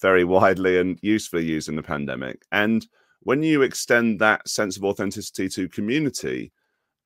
[0.01, 2.43] very widely and usefully used in the pandemic.
[2.53, 2.87] And
[3.21, 6.53] when you extend that sense of authenticity to community,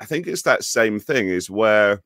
[0.00, 2.02] I think it's that same thing is where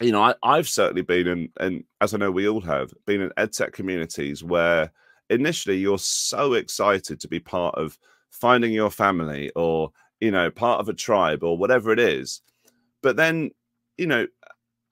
[0.00, 3.20] you know, I, have certainly been in, and as I know we all have, been
[3.20, 4.90] in edtech communities where
[5.30, 7.98] initially you're so excited to be part of
[8.30, 9.90] finding your family or,
[10.20, 12.42] you know, part of a tribe or whatever it is.
[13.02, 13.50] But then,
[13.96, 14.26] you know,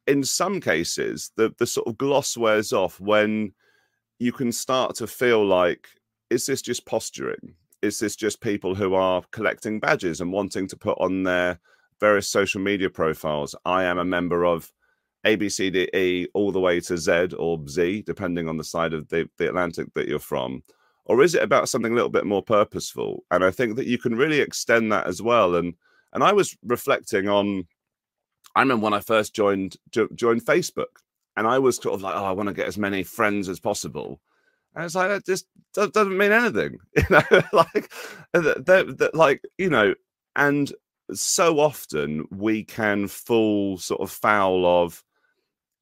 [0.07, 3.53] in some cases, the, the sort of gloss wears off when
[4.19, 5.89] you can start to feel like,
[6.31, 7.55] is this just posturing?
[7.83, 11.61] Is this just people who are collecting badges and wanting to put on their
[12.01, 13.55] various social media profiles?
[13.65, 14.73] I am a member of
[15.25, 18.65] a, B, C, D, E, all the way to Z or Z, depending on the
[18.65, 20.63] side of the, the Atlantic that you're from?
[21.05, 23.25] Or is it about something a little bit more purposeful?
[23.31, 25.55] And I think that you can really extend that as well.
[25.57, 25.75] And
[26.13, 27.67] and I was reflecting on,
[28.55, 31.03] I remember when I first joined jo- joined Facebook,
[31.37, 33.61] and I was sort of like, oh, I want to get as many friends as
[33.61, 34.21] possible.
[34.75, 37.23] And it's like that just doesn't mean anything, you know.
[37.53, 37.91] like
[38.35, 39.95] uh, that, like you know,
[40.37, 40.73] and
[41.13, 45.03] so often we can fall sort of foul of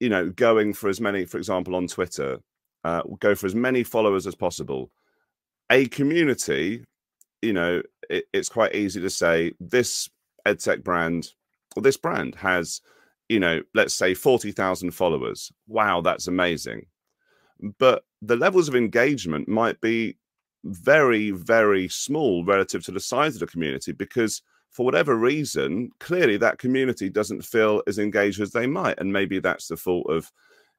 [0.00, 2.38] you know, going for as many, for example, on Twitter,
[2.84, 4.90] uh, go for as many followers as possible.
[5.70, 6.84] A community,
[7.42, 10.08] you know, it, it's quite easy to say this
[10.46, 11.32] edtech brand
[11.74, 12.80] or this brand has,
[13.28, 15.50] you know, let's say 40,000 followers.
[15.66, 16.86] Wow, that's amazing.
[17.78, 20.16] But the levels of engagement might be
[20.64, 26.36] very, very small relative to the size of the community because for whatever reason, clearly
[26.38, 30.30] that community doesn't feel as engaged as they might, and maybe that's the fault of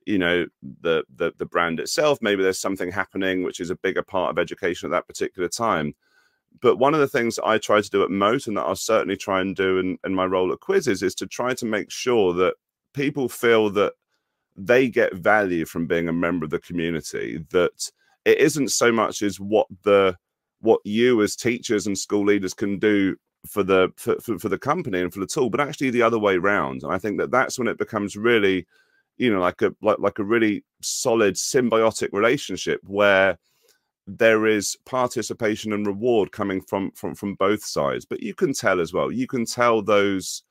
[0.06, 0.45] you know
[0.82, 2.19] the, the the brand itself.
[2.21, 5.93] Maybe there's something happening which is a bigger part of education at that particular time.
[6.62, 9.17] But one of the things i try to do at moat and that i'll certainly
[9.17, 12.34] try and do in, in my role at Quizizz is to try to make sure
[12.34, 12.56] that
[12.93, 13.93] people feel that
[14.56, 17.91] they get value from being a member of the community that
[18.26, 20.15] it isn't so much as what the
[20.62, 24.58] what you as teachers and school leaders can do for the for, for, for, the
[24.58, 27.32] company and for the tool but actually the other way around and i think that
[27.32, 28.65] that's when it becomes really
[29.17, 33.38] you know like a like, like a really solid symbiotic relationship where
[34.08, 38.06] there is participation and reward coming from from from both sides.
[38.06, 40.43] But you can tell as well you can tell those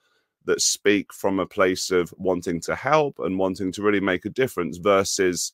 [0.44, 4.30] that speak from a place of wanting to help and wanting to really make a
[4.30, 5.52] difference versus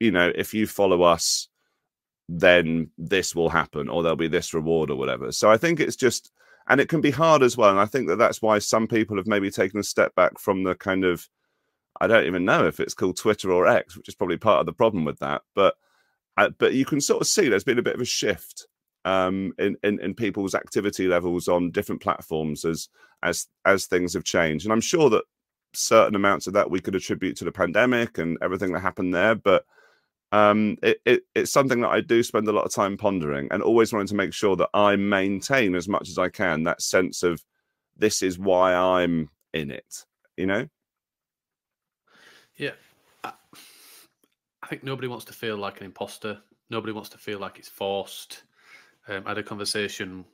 [0.00, 1.48] you know if you follow us
[2.30, 5.30] then this will happen or there'll be this reward or whatever.
[5.30, 6.32] So i think it's just
[6.68, 7.70] and it can be hard as well.
[7.70, 10.64] And I think that that's why some people have maybe taken a step back from
[10.64, 11.28] the kind of
[12.00, 14.66] I don't even know if it's called Twitter or X, which is probably part of
[14.66, 15.42] the problem with that.
[15.54, 15.76] But
[16.36, 18.66] uh, but you can sort of see there's been a bit of a shift
[19.04, 22.88] um, in, in in people's activity levels on different platforms as
[23.22, 24.66] as as things have changed.
[24.66, 25.24] And I'm sure that
[25.72, 29.34] certain amounts of that we could attribute to the pandemic and everything that happened there,
[29.34, 29.64] but
[30.34, 33.62] um, it, it, it's something that I do spend a lot of time pondering and
[33.62, 37.22] always wanting to make sure that I maintain as much as I can that sense
[37.22, 37.44] of
[37.96, 40.04] this is why I'm in it.
[40.36, 40.66] You know?
[42.56, 42.72] Yeah.
[43.22, 43.32] I,
[44.60, 46.40] I think nobody wants to feel like an imposter.
[46.68, 48.42] Nobody wants to feel like it's forced.
[49.06, 50.24] Um, I had a conversation.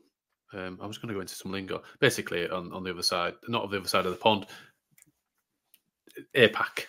[0.55, 1.83] Um, I was going to go into some lingo.
[1.99, 4.47] Basically, on, on the other side, not on the other side of the pond,
[6.35, 6.87] APAC,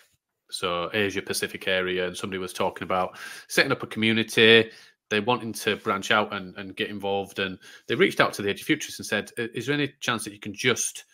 [0.52, 4.70] so Asia Pacific area, and somebody was talking about setting up a community.
[5.10, 8.52] They wanting to branch out and, and get involved, and they reached out to the
[8.52, 11.04] Edufuturists and said, "Is there any chance that you can just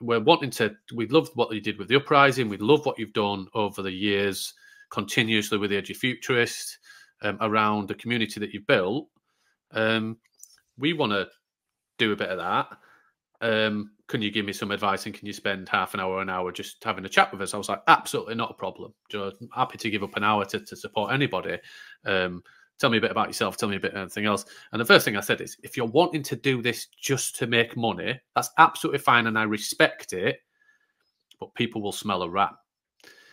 [0.00, 3.12] we're wanting to we loved what you did with the uprising we love what you've
[3.12, 4.54] done over the years
[4.90, 6.76] continuously with the Edufuturist
[7.22, 9.08] um, around the community that you've built
[9.72, 10.16] um,
[10.78, 11.26] we want to
[11.98, 12.68] do a bit of that
[13.40, 16.30] um, can you give me some advice and can you spend half an hour an
[16.30, 19.36] hour just having a chat with us i was like absolutely not a problem just
[19.54, 21.58] happy to give up an hour to, to support anybody
[22.04, 22.42] um,
[22.78, 24.44] tell me a bit about yourself, tell me a bit of anything else.
[24.72, 27.46] And the first thing I said is, if you're wanting to do this just to
[27.46, 30.40] make money, that's absolutely fine and I respect it,
[31.40, 32.52] but people will smell a rat.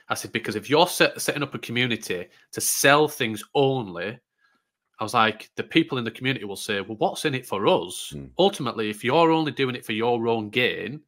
[0.09, 4.19] I said, because if you're set, setting up a community to sell things only,
[5.03, 7.67] I was like, the people in the community will say, well, what's in it for
[7.67, 8.13] us?
[8.15, 8.29] Mm.
[8.39, 11.01] Ultimately, if you're only doing it for your own gain,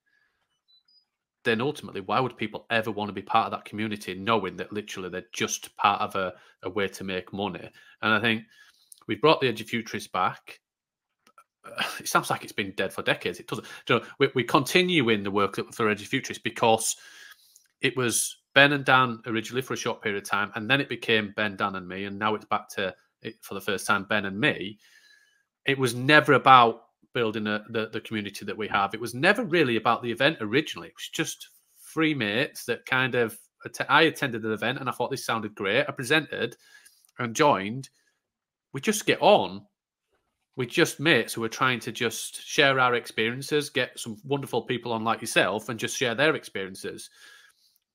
[1.45, 4.73] then ultimately, why would people ever want to be part of that community knowing that
[4.73, 7.69] literally they're just part of a, a way to make money?
[8.01, 8.43] And I think
[9.07, 10.59] we've brought the Edufuturists back.
[12.01, 13.39] It sounds like it's been dead for decades.
[13.39, 13.65] It doesn't.
[13.87, 16.97] You know, we, we continue in the work for Edufuturists because
[17.79, 20.89] it was Ben and Dan originally for a short period of time, and then it
[20.89, 22.93] became Ben, Dan, and me, and now it's back to
[23.41, 24.79] for the first time Ben and me.
[25.65, 26.83] It was never about
[27.13, 28.93] building a, the, the community that we have.
[28.93, 30.89] It was never really about the event originally.
[30.89, 31.49] It was just
[31.93, 33.37] three mates that kind of
[33.89, 35.85] I attended the event and I thought this sounded great.
[35.87, 36.55] I presented
[37.17, 37.89] and joined.
[38.73, 39.65] We just get on.
[40.55, 44.91] we're just mates who are trying to just share our experiences, get some wonderful people
[44.93, 47.09] on like yourself, and just share their experiences.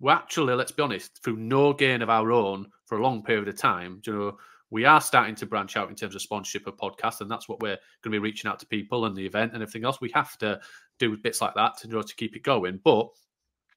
[0.00, 3.48] We're actually, let's be honest, through no gain of our own for a long period
[3.48, 4.00] of time.
[4.06, 4.38] You know,
[4.70, 7.60] we are starting to branch out in terms of sponsorship of podcasts, and that's what
[7.60, 10.00] we're going to be reaching out to people and the event and everything else.
[10.00, 10.60] We have to
[10.98, 12.80] do bits like that in order to keep it going.
[12.84, 13.08] But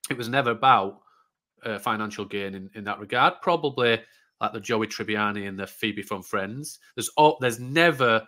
[0.10, 1.02] it was never about
[1.64, 3.36] uh, financial gain in, in that regard.
[3.42, 4.00] Probably
[4.40, 6.80] like the Joey Tribbiani and the Phoebe from Friends.
[6.96, 8.22] There's all, there's never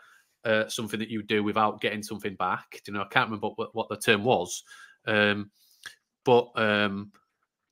[0.44, 2.82] uh, something that you do without getting something back.
[2.88, 4.64] You know, I can't remember what, what the term was,
[5.08, 5.52] um,
[6.24, 7.12] but um,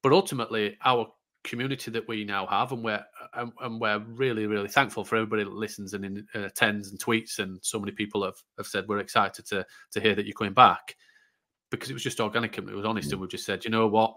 [0.01, 1.07] but ultimately our
[1.43, 3.03] community that we now have, and we're
[3.33, 6.99] and, and we're really really thankful for everybody that listens and in, uh, attends and
[6.99, 10.33] tweets, and so many people have, have said we're excited to to hear that you're
[10.33, 10.95] coming back
[11.69, 13.13] because it was just organic and it was honest, mm.
[13.13, 14.15] and we've just said, you know what,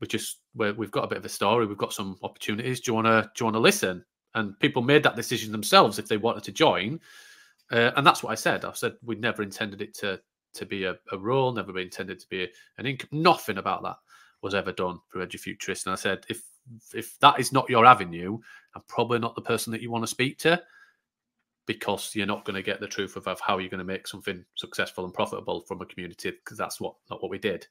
[0.00, 2.80] we just we have got a bit of a story, we've got some opportunities.
[2.80, 4.04] Do you want to do you want to listen?
[4.34, 7.00] And people made that decision themselves if they wanted to join,
[7.72, 8.64] uh, and that's what I said.
[8.64, 10.20] I said we never intended it to
[10.52, 13.96] to be a, a role, never intended to be a, an income, nothing about that
[14.42, 15.86] was ever done for Futurist.
[15.86, 16.42] And I said, if
[16.94, 18.38] if that is not your avenue,
[18.74, 20.62] I'm probably not the person that you want to speak to
[21.66, 24.06] because you're not going to get the truth of, of how you're going to make
[24.06, 27.66] something successful and profitable from a community because that's what not what we did.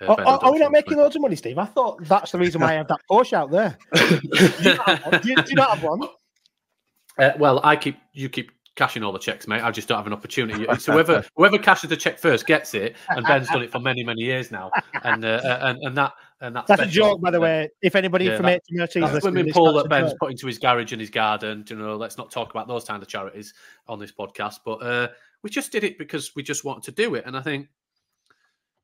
[0.00, 1.56] Uh, are, are, we not making loads of money, Steve?
[1.56, 3.78] I thought that's the reason why I have that Porsche out there.
[3.94, 6.02] do, you do, you, do, you not have one?
[7.18, 9.62] Uh, well, I keep you keep cashing all the checks, mate.
[9.62, 10.66] I just don't have an opportunity.
[10.78, 14.04] So whoever whoever cashes the check first gets it, and Ben's done it for many
[14.04, 14.70] many years now,
[15.02, 17.70] and uh, uh and and that and that's, that's a joke, by the way.
[17.82, 21.00] If anybody yeah, from that, HMRC swimming pool that Ben's put into his garage and
[21.00, 23.54] his garden, you know, let's not talk about those kind of charities
[23.88, 24.60] on this podcast.
[24.64, 25.08] But uh,
[25.42, 27.68] we just did it because we just wanted to do it, and I think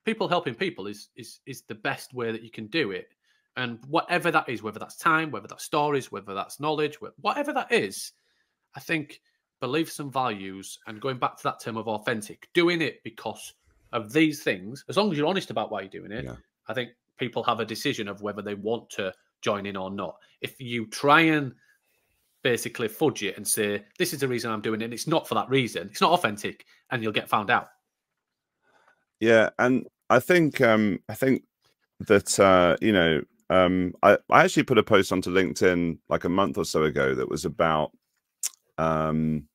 [0.05, 3.09] people helping people is is is the best way that you can do it.
[3.55, 7.71] And whatever that is, whether that's time, whether that's stories, whether that's knowledge, whatever that
[7.71, 8.13] is,
[8.75, 9.21] I think
[9.63, 13.55] beliefs and values, and going back to that term of authentic, doing it because
[13.93, 16.35] of these things, as long as you're honest about why you're doing it, yeah.
[16.67, 20.17] I think people have a decision of whether they want to join in or not.
[20.41, 21.53] If you try and
[22.43, 25.29] basically fudge it and say, this is the reason I'm doing it, and it's not
[25.29, 27.69] for that reason, it's not authentic, and you'll get found out.
[29.21, 31.45] Yeah, and I think um I think
[32.01, 36.29] that uh, you know, um I, I actually put a post onto LinkedIn like a
[36.29, 37.93] month or so ago that was about
[38.79, 39.47] um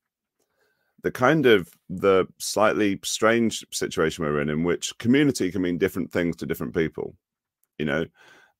[1.03, 6.11] the kind of the slightly strange situation we're in in which community can mean different
[6.11, 7.15] things to different people
[7.77, 8.05] you know?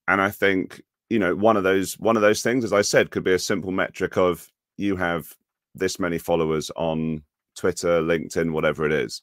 [0.08, 3.12] And i think you know one of those one of those things as i said
[3.12, 4.48] could be a simple metric of
[4.78, 5.36] you have
[5.76, 7.24] this many followers on
[7.56, 9.22] twitter linkedin whatever it is.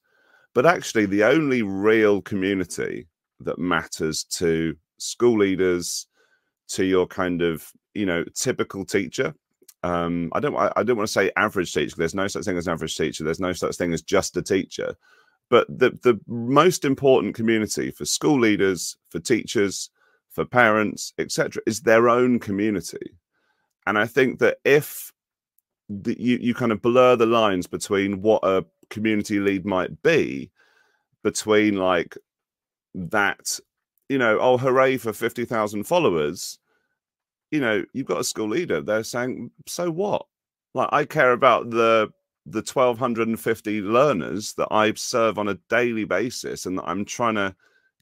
[0.55, 3.09] But actually the only real community
[3.41, 6.07] that matters to school leaders
[6.69, 9.35] to your kind of you know typical teacher
[9.85, 11.95] um, I don't I, don't want to say average teacher.
[11.99, 13.23] There's no such thing as an average teacher.
[13.23, 14.97] There's no such thing as just a teacher.
[15.51, 19.91] But the the most important community for school leaders, for teachers,
[20.31, 23.19] for parents, etc., is their own community.
[23.87, 25.13] And I think that if
[25.91, 30.51] the, you you kind of blur the lines between what a community lead might be,
[31.23, 32.17] between like
[32.95, 33.61] that,
[34.09, 36.59] you know, oh hooray for fifty thousand followers,
[37.55, 38.81] you know, you've got a school leader.
[38.81, 40.27] They're saying, so what?
[40.75, 42.11] Like I care about the
[42.47, 47.55] the 1250 learners that I serve on a daily basis and that I'm trying to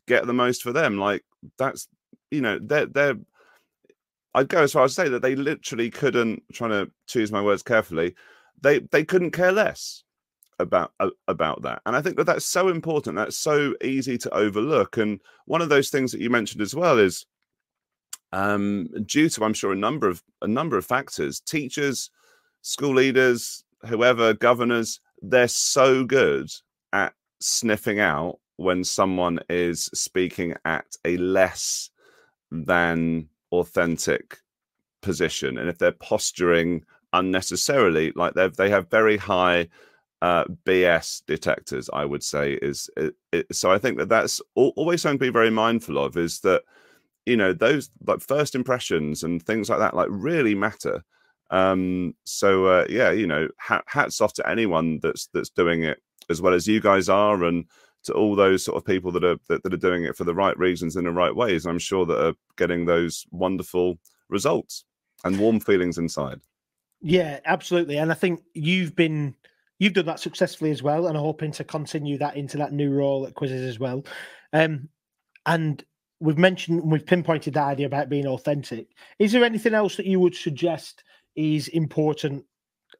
[0.08, 0.96] get the most for them.
[0.96, 1.22] Like
[1.58, 1.86] that's
[2.30, 3.16] you know, they're they're
[4.34, 7.42] I'd go as far as to say that they literally couldn't trying to choose my
[7.42, 8.14] words carefully.
[8.62, 10.02] They they couldn't care less
[10.58, 13.16] about uh, about that, and I think that that's so important.
[13.16, 14.96] That's so easy to overlook.
[14.96, 17.26] And one of those things that you mentioned as well is,
[18.32, 22.10] um, due to I'm sure a number of a number of factors, teachers,
[22.62, 26.50] school leaders, whoever, governors, they're so good
[26.92, 31.90] at sniffing out when someone is speaking at a less
[32.50, 34.38] than authentic
[35.00, 39.66] position and if they're posturing unnecessarily like they they have very high
[40.22, 45.02] uh, bs detectors i would say is it, it, so i think that that's always
[45.02, 46.62] something to be very mindful of is that
[47.26, 51.02] you know those like first impressions and things like that like really matter
[51.50, 53.48] um so uh, yeah you know
[53.86, 55.98] hats off to anyone that's that's doing it
[56.30, 57.66] as well as you guys are and
[58.04, 60.34] to all those sort of people that are that, that, are doing it for the
[60.34, 61.66] right reasons in the right ways.
[61.66, 64.84] I'm sure that are getting those wonderful results
[65.24, 66.40] and warm feelings inside.
[67.00, 67.98] Yeah, absolutely.
[67.98, 69.34] And I think you've been
[69.78, 73.26] you've done that successfully as well, and hoping to continue that into that new role
[73.26, 74.04] at Quizizz as well.
[74.52, 74.88] Um,
[75.46, 75.84] and
[76.22, 78.88] we've mentioned we've pinpointed that idea about being authentic.
[79.18, 81.04] Is there anything else that you would suggest
[81.34, 82.44] is important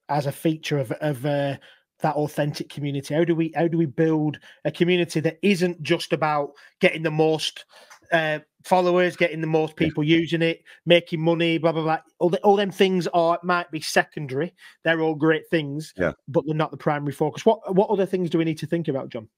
[0.09, 1.57] as a feature of of uh,
[2.01, 3.15] that authentic community?
[3.15, 7.11] How do we how do we build a community that isn't just about getting the
[7.11, 7.65] most
[8.13, 11.99] uh, followers, getting the most people using it, making money, blah blah blah.
[12.19, 14.53] All, the, all them things are might be secondary.
[14.85, 17.47] They're all great things, yeah, but they're not the primary focus.
[17.47, 19.29] What what other things do we need to think about, Jon?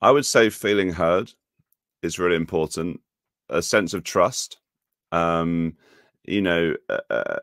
[0.00, 1.32] I would say feeling heard
[2.02, 3.00] is really important.
[3.50, 4.58] A sense of trust.
[5.12, 5.76] Um,
[6.28, 7.38] you know uh, uh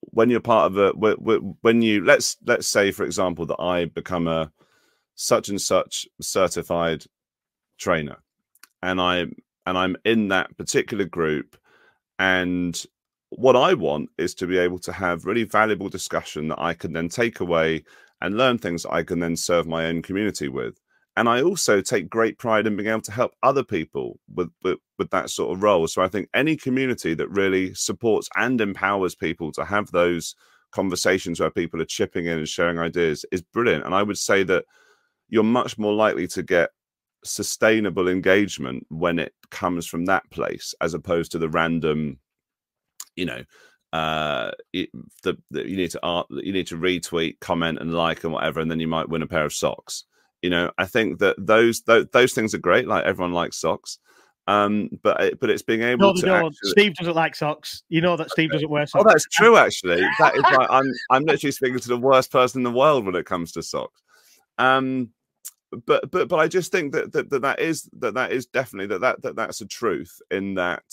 [0.00, 0.90] when you're part of a
[1.62, 4.50] when you let's let's say for example that i become a
[5.14, 7.04] such and such certified
[7.78, 8.16] trainer
[8.82, 11.56] and i and i'm in that particular group
[12.18, 12.84] and
[13.30, 16.92] what i want is to be able to have really valuable discussion that i can
[16.92, 17.84] then take away
[18.20, 20.80] and learn things i can then serve my own community with
[21.16, 24.78] and I also take great pride in being able to help other people with, with,
[24.98, 25.86] with that sort of role.
[25.86, 30.34] So I think any community that really supports and empowers people to have those
[30.72, 33.84] conversations where people are chipping in and sharing ideas is brilliant.
[33.84, 34.64] And I would say that
[35.28, 36.70] you're much more likely to get
[37.24, 42.18] sustainable engagement when it comes from that place as opposed to the random,
[43.14, 43.44] you know,
[43.92, 48.32] uh, the, the you need to art, you need to retweet, comment, and like and
[48.32, 50.04] whatever, and then you might win a pair of socks
[50.44, 52.86] you know, I think that those those, those things are great.
[52.86, 53.98] Like everyone likes socks.
[54.46, 56.34] Um, but it, but it's being able no, to.
[56.34, 56.52] Actually...
[56.64, 57.82] Steve doesn't like socks.
[57.88, 59.04] You know that Steve doesn't wear oh, socks.
[59.06, 59.56] Oh, that's true.
[59.56, 63.06] Actually, that is like I'm I'm literally speaking to the worst person in the world
[63.06, 64.02] when it comes to socks.
[64.58, 65.12] Um,
[65.86, 68.88] but but but I just think that that that, that is that that is definitely
[68.88, 70.84] that, that that that's a truth in that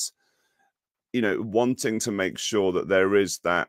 [1.12, 3.68] you know wanting to make sure that there is that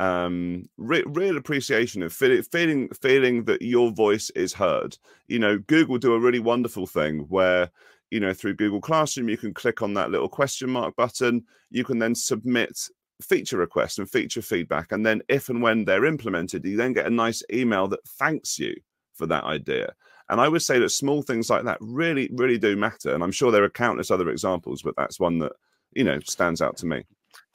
[0.00, 4.96] um re- real appreciation of feeling feeling feeling that your voice is heard.
[5.28, 7.70] You know google do a really wonderful thing where
[8.10, 11.44] you know through google classroom you can click on that little question mark button.
[11.70, 12.88] You can then submit
[13.22, 17.06] feature requests and feature feedback and then if and when they're implemented you then get
[17.06, 18.74] a nice email that thanks you
[19.14, 19.94] for that idea.
[20.28, 23.30] And i would say that small things like that really really do matter and i'm
[23.30, 25.52] sure there are countless other examples but that's one that
[25.92, 27.04] you know stands out to me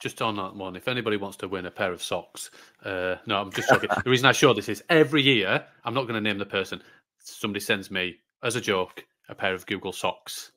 [0.00, 2.50] just on that one, if anybody wants to win a pair of socks,
[2.84, 3.90] uh, no, I'm just joking.
[4.02, 6.82] the reason I show this is every year, I'm not going to name the person,
[7.18, 10.52] somebody sends me, as a joke, a pair of Google socks.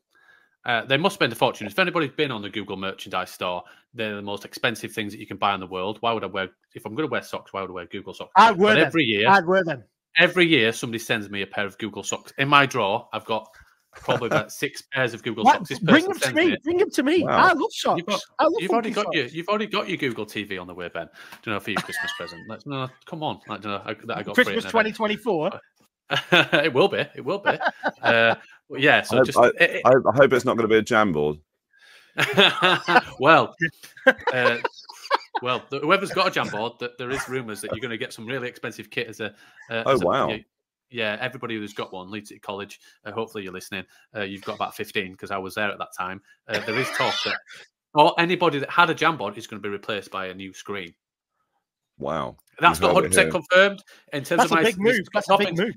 [0.66, 1.68] Uh, they must spend a fortune.
[1.68, 3.64] If anybody's been on the Google merchandise store,
[3.94, 5.98] they're the most expensive things that you can buy in the world.
[6.00, 8.14] Why would I wear, if I'm going to wear socks, why would I wear Google
[8.14, 8.32] socks?
[8.38, 8.88] I'd wear but them.
[8.88, 9.84] Every year, I'd wear them.
[10.18, 12.32] Every year, somebody sends me a pair of Google socks.
[12.38, 13.50] In my drawer, I've got
[13.96, 15.58] probably about six pairs of Google what?
[15.58, 15.70] socks.
[15.70, 16.54] This bring them to me.
[16.54, 16.64] It.
[16.64, 17.24] Bring them to me.
[17.24, 17.38] Wow.
[17.38, 17.98] I love socks.
[17.98, 19.16] You've, got, I love you've already got socks.
[19.16, 21.08] your you've already got your Google TV on the way, Ben.
[21.42, 22.42] Do you know for your Christmas present?
[22.48, 23.40] Let's no, come on.
[23.50, 25.52] I don't know I, that I got Christmas twenty twenty four.
[26.32, 27.06] It will be.
[27.16, 27.58] It will be.
[28.04, 28.36] uh,
[28.70, 29.02] yeah.
[29.02, 31.40] So I, just I, it, I, hope it's not going to be a Jamboard.
[33.20, 33.56] well,
[34.32, 34.58] uh,
[35.42, 38.48] well, whoever's got a Jamboard, there is rumours that you're going to get some really
[38.48, 39.34] expensive kit as a.
[39.70, 40.30] Uh, oh as wow!
[40.30, 40.46] A,
[40.94, 43.84] yeah, everybody who's got one, Leeds City College, uh, hopefully you're listening.
[44.16, 46.22] Uh, you've got about 15 because I was there at that time.
[46.48, 47.38] Uh, there is talk that
[47.94, 50.94] or anybody that had a Jamboard is going to be replaced by a new screen.
[51.98, 52.38] Wow.
[52.60, 53.32] That's You not 100 percent here.
[53.32, 53.84] confirmed
[54.14, 55.02] in terms That's of a my big move.
[55.14, 55.76] That's a big move.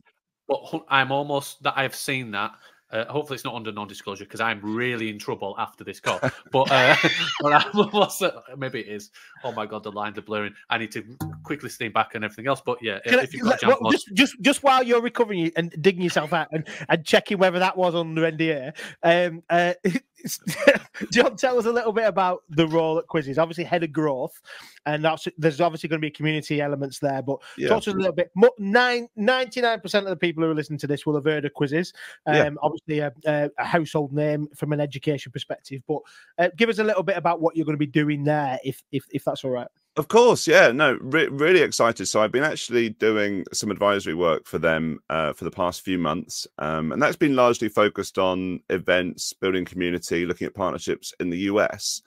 [0.48, 2.52] But I'm almost that I've seen that.
[2.91, 6.20] Uh, hopefully, it's not under non-disclosure because I'm really in trouble after this call.
[6.53, 6.97] But, uh,
[7.74, 8.22] almost,
[8.57, 9.11] maybe it is.
[9.43, 10.55] Oh my god, the lines are blurring.
[10.70, 11.05] I need to
[11.43, 12.62] quickly steam back and everything else.
[12.64, 16.03] But yeah, Can I- you've got well, just just just while you're recovering and digging
[16.03, 18.72] yourself out and, and checking whether that was under NDA,
[19.03, 19.74] um, uh,
[21.12, 23.38] Jon, tell us a little bit about the role at Quizizz.
[23.38, 24.40] Obviously, head of growth,
[24.86, 27.22] and that's, there's obviously going to be community elements there.
[27.22, 27.68] But Yeah.
[27.68, 28.30] talk to us a little bit.
[28.58, 31.92] Nine, 99% of the people who are listening to this will have heard of Quizizz.
[32.26, 32.50] Um, Yeah.
[32.62, 35.82] Obviously, a, a, a household name from an education perspective.
[35.86, 36.00] But
[36.38, 38.82] uh, give us a little bit about what you're going to be doing there, if
[38.92, 39.68] if, if that's all right.
[39.97, 42.05] Of course, yeah, no, re- really excited.
[42.07, 45.97] So I've been actually doing some advisory work for them uh, for the past few
[45.97, 51.30] months, um, and that's been largely focused on events, building community, looking at partnerships in
[51.30, 52.03] the US.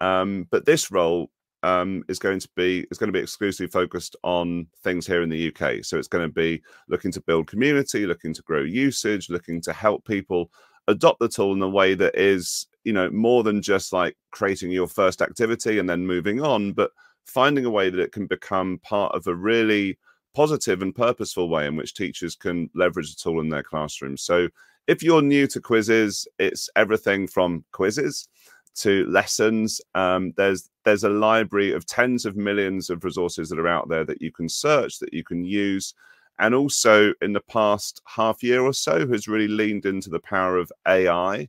[0.00, 1.30] Um, but this role
[1.62, 5.28] um, is going to be is going to be exclusively focused on things here in
[5.28, 5.84] the UK.
[5.84, 9.72] So it's going to be looking to build community, looking to grow usage, looking to
[9.74, 10.50] help people
[10.88, 14.70] adopt the tool in a way that is, you know, more than just like creating
[14.70, 16.90] your first activity and then moving on, but
[17.24, 19.98] finding a way that it can become part of a really
[20.34, 24.22] positive and purposeful way in which teachers can leverage the tool in their classrooms.
[24.22, 24.48] So
[24.86, 28.28] if you're new to Quizizz, it's everything from quizzes
[28.76, 29.80] to lessons.
[29.94, 34.04] Um, there's there's a library of tens of millions of resources that are out there
[34.04, 35.94] that you can search, that you can use.
[36.38, 40.56] And also in the past half year or so has really leaned into the power
[40.58, 41.48] of AI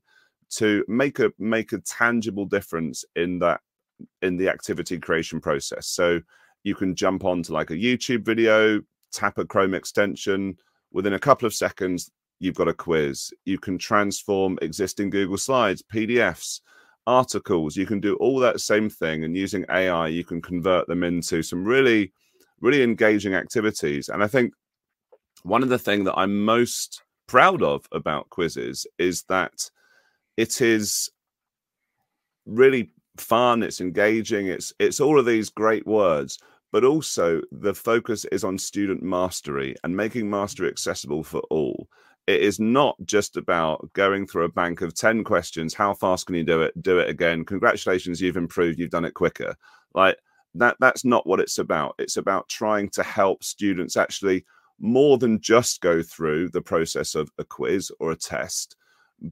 [0.52, 3.62] to make a make a tangible difference in that
[4.22, 5.88] in the activity creation process.
[5.88, 6.22] So
[6.64, 8.82] you can jump onto like a YouTube video,
[9.12, 10.58] tap a Chrome extension,
[10.92, 13.32] within a couple of seconds, you've got a quiz.
[13.44, 16.62] You can transform existing Google Slides, PDFs,
[17.06, 17.76] articles.
[17.76, 19.24] You can do all that same thing.
[19.24, 22.14] And using AI, you can convert them into some really,
[22.62, 24.10] really engaging activities.
[24.10, 24.54] And I think
[25.44, 29.70] one of the things that I'm most proud of about Quizizz is that
[30.38, 31.10] it is
[32.46, 36.38] really fun it's engaging it's it's all of these great words
[36.76, 40.32] but also the focus is on student mastery and making mm.
[40.32, 41.88] mastery accessible for all.
[42.28, 46.36] It is not just about going through a bank of 10 questions how fast can
[46.36, 46.74] you do it?
[46.84, 47.46] Do it again?
[47.46, 49.56] Congratulations you've improved you've done it quicker.
[49.94, 50.18] Like
[50.56, 51.96] that that's not what it's about.
[51.98, 54.44] It's about trying to help students actually
[54.78, 58.76] more than just go through the process of a quiz or a test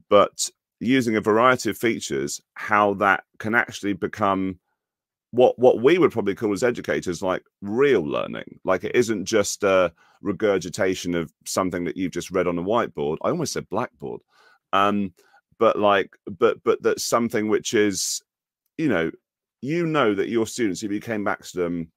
[0.08, 0.48] but
[0.86, 4.58] using a variety of features how that can actually become
[5.30, 8.60] what what we would probably call as educators like real learning.
[8.64, 13.16] Like it isn't just a regurgitation of something that you've just read on a whiteboard.
[13.22, 14.20] I almost said blackboard.
[14.72, 15.12] Um
[15.58, 18.22] but like but but that's something which is
[18.78, 19.10] you know
[19.60, 21.90] you know that your students if you came back to them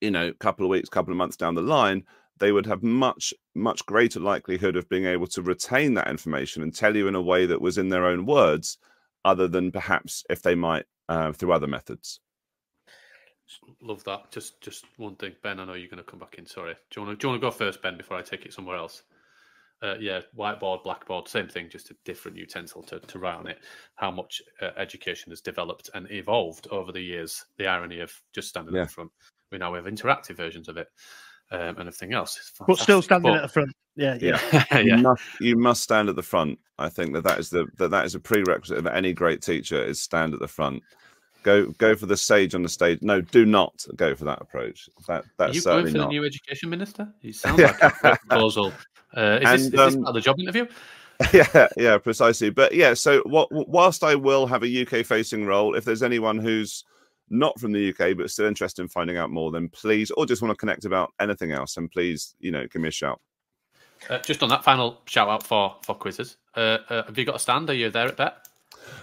[0.00, 2.04] you know a couple of weeks couple of months down the line
[2.40, 6.74] they would have much much greater likelihood of being able to retain that information and
[6.74, 8.78] tell you in a way that was in their own words
[9.24, 12.20] other than perhaps if they might uh, through other methods
[13.82, 14.30] love that.
[14.30, 15.60] Just just one thing, Ben.
[15.60, 16.46] I know you're going to come back in.
[16.46, 16.74] Sorry.
[16.90, 18.52] Do you want to do you want to go first, Ben, before I take it
[18.52, 19.02] somewhere else?
[19.82, 23.60] Uh, yeah, whiteboard, blackboard, same thing, just a different utensil to, to write on it.
[23.94, 27.46] How much uh, education has developed and evolved over the years.
[27.56, 28.82] The irony of just standing Yeah.
[28.82, 29.10] in front.
[29.50, 30.88] We now have interactive versions of it
[31.50, 32.52] um, and everything else.
[32.66, 33.70] But still standing But- at the front.
[33.96, 34.40] Yeah, yeah.
[34.70, 37.66] yeah, you must you must stand at the front i think that that is the
[37.76, 40.80] that that is a prerequisite of any great teacher is stand at the front
[41.42, 44.88] go go for the sage on the stage no do not go for that approach
[45.08, 47.12] that Are that's you going certainly for the new education minister?
[47.20, 47.90] You sound like a
[48.28, 48.72] proposal.
[49.14, 50.66] Uh, is, this, And, is this um, part of the job interview?
[51.34, 55.74] yeah yeah precisely but yeah so what whilst i will have a uk facing role
[55.74, 56.84] if there's anyone who's
[57.30, 60.42] not from the uk but still interested in finding out more then please or just
[60.42, 63.20] want to connect about anything else and please you know give me a shout
[64.08, 66.36] Uh, just on that final shout out for for Quizizz.
[66.56, 67.68] Uh, uh, have you got a stand?
[67.70, 68.34] Are you there at Bett?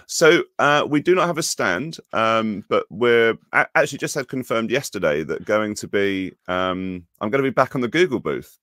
[0.06, 4.70] So uh, we do not have a stand, um, but we're actually just had confirmed
[4.70, 6.32] yesterday that going to be.
[6.48, 8.58] Um, I'm going to be back on the Google booth.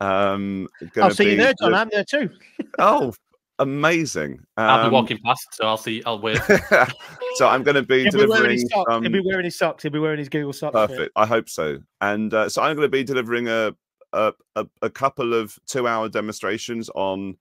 [0.00, 1.72] Um, I'll gonna see you there, Jon.
[1.72, 2.30] the- I'm there too.
[2.78, 3.12] oh,
[3.62, 4.40] amazing!
[4.56, 6.02] I'll Um, be walking past, so I'll see.
[6.04, 6.38] I'll wait.
[7.36, 8.50] so I'm going to be He'll wearing delivering.
[8.52, 8.92] his socks.
[8.92, 9.82] some- He'll be wearing his socks.
[9.82, 10.74] He'll be wearing his Google socks.
[10.74, 10.88] mate.
[10.88, 11.12] Perfect.
[11.16, 11.78] I hope so.
[12.00, 13.74] And uh, so I'm going to be delivering a
[14.12, 17.36] a, a a couple of two hour demonstrations on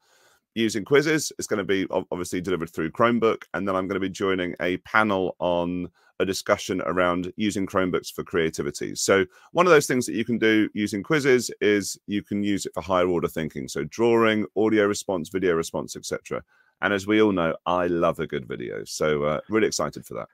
[0.55, 1.31] using Quizizz.
[1.37, 4.55] It's going to be obviously delivered through Chromebook, and then I'm going to be joining
[4.61, 5.89] a panel on
[6.21, 8.93] a discussion around using Chromebooks for creativity.
[8.95, 12.65] So one of those things that you can do using Quizizz is you can use
[12.65, 13.67] it for higher order thinking.
[13.67, 16.43] So drawing, audio response, video response, etc.
[16.81, 18.83] And as we all know, I love a good video.
[18.83, 20.27] So uh, really excited for that.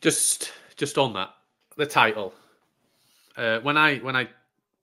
[0.00, 1.30] Just just on that,
[1.76, 2.32] the title.
[3.36, 4.28] Uh, when I when I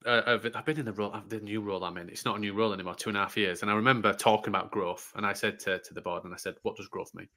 [0.06, 2.10] uh, I've, been in the role, the new role I'm in.
[2.10, 2.96] It's not a new role anymore.
[2.96, 5.12] Two and a half years, and I remember talking about growth.
[5.16, 7.28] And I said to, to the board, and I said, "What does growth mean?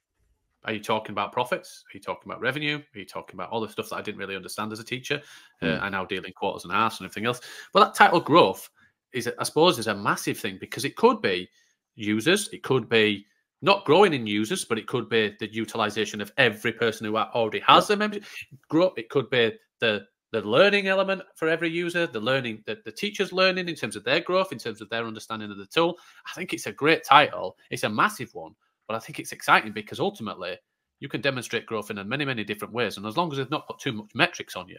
[0.65, 1.83] Are you talking about profits?
[1.87, 2.77] Are you talking about revenue?
[2.77, 5.21] Are you talking about all the stuff that I didn't really understand as a teacher?
[5.61, 5.67] Mm.
[5.73, 5.83] Uh, hmm.
[5.83, 7.41] I now deal in quarters and halves and everything else.
[7.73, 8.69] Well, that title growth
[9.13, 11.47] is, I suppose, is a massive thing because it could be
[11.95, 13.25] users, it could be
[13.61, 17.59] not growing in users, but it could be the utilization of every person who already
[17.59, 17.95] has yeah.
[17.95, 18.25] membership.
[18.69, 18.93] Grow.
[18.97, 23.31] It could be the the learning element for every user, the learning that the teachers
[23.31, 25.97] learning in terms of their growth, in terms of their understanding of the tool.
[26.27, 27.57] I think it's a great title.
[27.69, 28.53] It's a massive one,
[28.87, 30.57] but I think it's exciting because ultimately
[30.99, 32.97] you can demonstrate growth in many, many different ways.
[32.97, 34.77] And as long as they've not put too much metrics on you,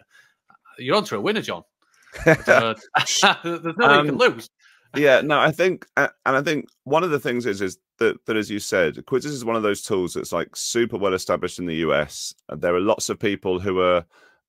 [0.79, 1.63] you're onto a winner, Jon.
[2.25, 4.49] There's no um, you can lose.
[4.97, 8.37] yeah, no, I think, and I think one of the things is is that, that
[8.37, 11.67] as you said, Quizizz is one of those tools that's like super well established in
[11.67, 12.35] the US.
[12.49, 14.05] And there are lots of people who are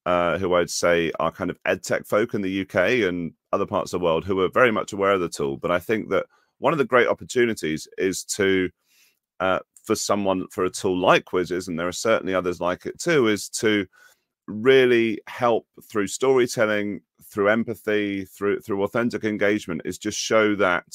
[0.06, 3.66] uh, who I'd say are kind of ed tech folk in the UK and other
[3.66, 5.58] parts of the world who are very much aware of the tool.
[5.58, 6.26] But I think that
[6.60, 8.70] one of the great opportunities is to,
[9.40, 13.00] uh, for someone, for a tool like Quizizz, and there are certainly others like it
[13.00, 13.86] too, is to
[14.48, 20.86] really help through storytelling, through empathy, through through authentic engagement, is just show that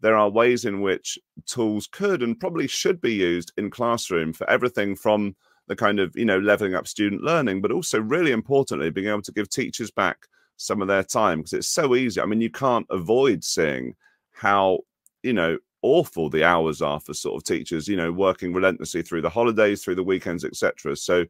[0.00, 4.48] there are ways in which tools could and probably should be used in classroom for
[4.50, 5.34] everything from
[5.68, 9.22] the kind of you know leveling up student learning but also really importantly being able
[9.22, 10.26] to give teachers back
[10.56, 12.20] some of their time because it's so easy.
[12.20, 13.94] I mean you can't avoid seeing
[14.32, 14.80] how
[15.22, 19.22] you know awful the hours are for sort of teachers you know working relentlessly through
[19.22, 21.24] the holidays through the weekends etc so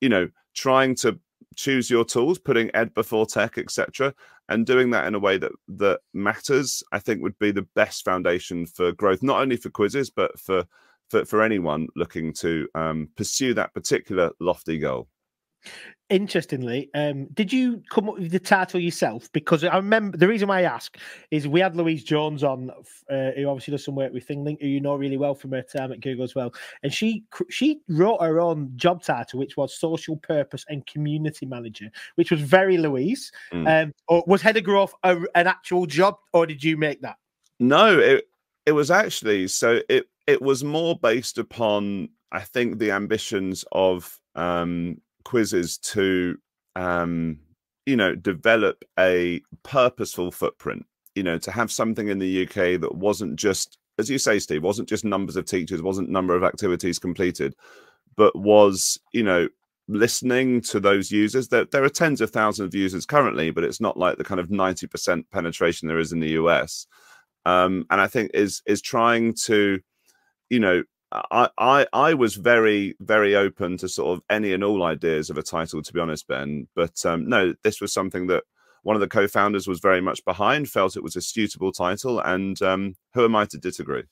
[0.00, 1.18] you know trying to
[1.54, 4.14] choose your tools putting ed before tech etc
[4.48, 8.04] and doing that in a way that that matters i think would be the best
[8.04, 10.64] foundation for growth not only for Quizizz but for
[11.08, 15.08] for, for anyone looking to um, pursue that particular lofty goal.
[16.08, 19.28] Interestingly, um, did you come up with the title yourself?
[19.32, 20.96] Because I remember the reason why I ask
[21.32, 22.70] is we had Louise Jones on,
[23.10, 25.62] uh, who obviously does some work with ThingLink, who you know really well from her
[25.62, 26.54] time at Google as well,
[26.84, 31.90] and she she wrote her own job title, which was Social Purpose and Community Manager,
[32.14, 33.32] which was very Louise.
[33.52, 33.86] Mm.
[33.86, 37.16] Um, or was Head of Growth a, an actual job, or did you make that?
[37.58, 38.28] No, it
[38.64, 44.20] it was actually so it it was more based upon, I think, the ambitions of
[44.36, 46.38] um, Quizizz to,
[46.76, 47.38] um,
[47.84, 50.86] you know, develop a purposeful footprint.
[51.14, 54.62] You know, to have something in the UK that wasn't just, as you say, Steve,
[54.62, 57.54] wasn't just numbers of teachers, wasn't number of activities completed,
[58.16, 59.48] but was, you know,
[59.88, 61.48] listening to those users.
[61.48, 64.40] There, there are tens of thousands of users currently, but it's not like the kind
[64.40, 66.86] of 90% penetration there is in the US.
[67.46, 69.80] Um, and I think is is trying to
[70.50, 70.84] you know,
[71.30, 75.38] I, I I was very very open to sort of any and all ideas of
[75.38, 76.68] a title, to be honest, Ben.
[76.74, 78.44] But um, no, this was something that
[78.82, 82.60] one of the co-founders was very much behind, felt it was a suitable title, and
[82.62, 84.04] um, who am I to disagree?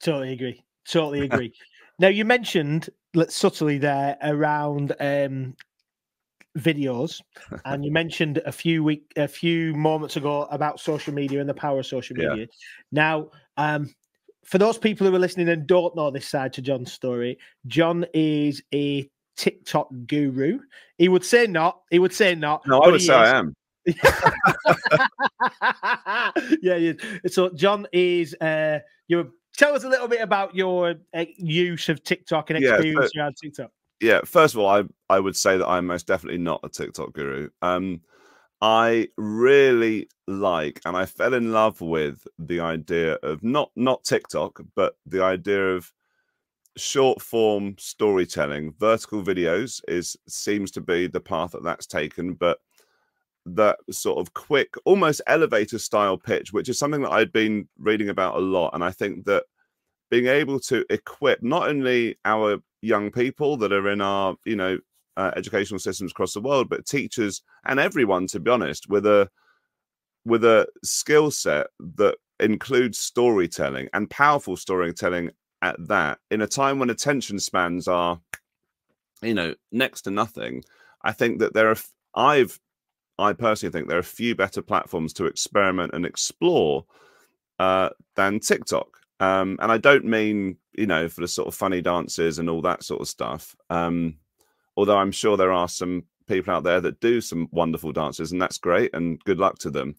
[0.00, 0.64] Totally agree.
[0.88, 1.52] Totally agree.
[1.98, 2.88] now you mentioned
[3.28, 5.54] subtly there around um,
[6.58, 7.20] videos,
[7.64, 11.54] and you mentioned a few week a few moments ago about social media and the
[11.54, 12.36] power of social media.
[12.36, 12.46] Yeah.
[12.92, 13.94] Now, um,
[14.44, 18.06] for those people who are listening and don't know this side to Jon's story, Jon
[18.14, 20.60] is a TikTok guru.
[20.98, 21.80] He would say not.
[21.90, 22.66] He would say not.
[22.66, 23.28] No, I would say is.
[23.28, 23.54] I am.
[26.62, 26.92] yeah, yeah.
[27.26, 28.78] So Jon is uh
[29.08, 33.18] you tell us a little bit about your uh, use of TikTok and experience yeah,
[33.20, 33.70] so, around TikTok.
[34.00, 37.12] Yeah, first of all, I I would say that I'm most definitely not a TikTok
[37.12, 37.50] guru.
[37.60, 38.00] Um
[38.64, 44.58] I really like and I fell in love with the idea of not not TikTok,
[44.74, 45.92] but the idea of
[46.78, 48.72] short form storytelling.
[48.80, 52.56] Vertical videos is seems to be the path that that's taken, but
[53.44, 58.08] that sort of quick, almost elevator style pitch, which is something that I'd been reading
[58.08, 59.44] about a lot, and I think that
[60.10, 64.78] being able to equip not only our young people that are in our you know
[65.16, 69.28] uh, educational systems across the world, but teachers and everyone, to be honest, with a
[70.24, 75.30] with a skill set that includes storytelling and powerful storytelling
[75.62, 78.20] at that in a time when attention spans are
[79.22, 80.62] you know next to nothing
[81.02, 81.76] i think that there are
[82.16, 82.58] i've
[83.18, 86.84] i personally think there are few better platforms to experiment and explore
[87.60, 88.98] uh, than tiktok.
[89.20, 92.62] Um, and i don't mean you know for the sort of funny dances and all
[92.62, 93.54] that sort of stuff.
[93.70, 94.16] Um,
[94.76, 98.40] although I'm sure there are some people out there that do some wonderful dances, and
[98.40, 99.94] that's great, and good luck to them.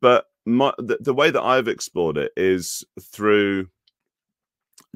[0.00, 3.68] But my, the, the way that I've explored it is through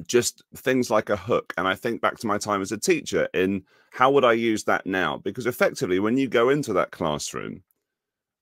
[0.07, 1.53] just things like a hook.
[1.57, 4.65] And I think back to my time as a teacher in how would I use
[4.65, 5.17] that now?
[5.17, 7.63] Because effectively, when you go into that classroom,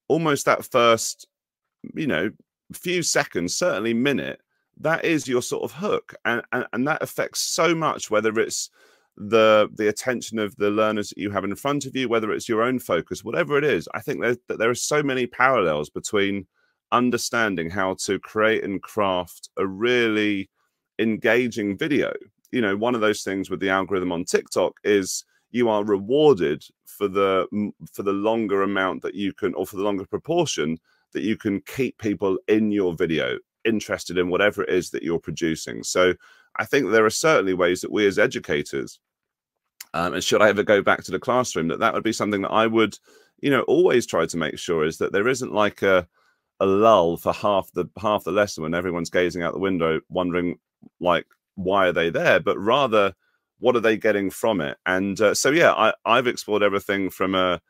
[0.07, 1.27] almost that first,
[1.93, 2.31] you know,
[2.73, 4.41] few seconds, certainly minute,
[4.79, 6.15] that is your sort of hook.
[6.25, 8.69] And, and, and that affects so much, whether it's
[9.17, 12.49] the the attention of the learners that you have in front of you, whether it's
[12.49, 13.87] your own focus, whatever it is.
[13.93, 16.47] I think there, that there are so many parallels between
[16.91, 20.49] understanding how to create and craft a really
[20.99, 22.13] engaging video.
[22.51, 26.63] You know, one of those things with the algorithm on TikTok is you are rewarded
[26.85, 27.47] for the
[27.91, 30.77] for the longer amount that you can or for the longer proportion
[31.13, 35.19] that you can keep people in your video interested in whatever it is that you're
[35.19, 35.83] producing.
[35.83, 36.13] So
[36.57, 38.99] I think there are certainly ways that we as educators,
[39.93, 42.41] um, and should I ever go back to the classroom, that that would be something
[42.41, 42.97] that I would,
[43.41, 46.07] you know, always try to make sure is that there isn't like a
[46.59, 50.57] a lull for half the half the lesson when everyone's gazing out the window wondering
[50.99, 51.25] like
[51.55, 53.13] why are they there, but rather
[53.59, 54.77] what are they getting from it?
[54.85, 57.61] And uh, so yeah, I, I've explored everything from a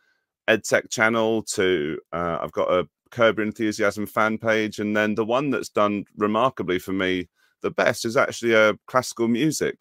[0.47, 5.51] edtech channel to uh, I've got a Curb Enthusiasm fan page, and then the one
[5.51, 7.29] that's done remarkably for me
[7.64, 9.80] the best is actually a classical music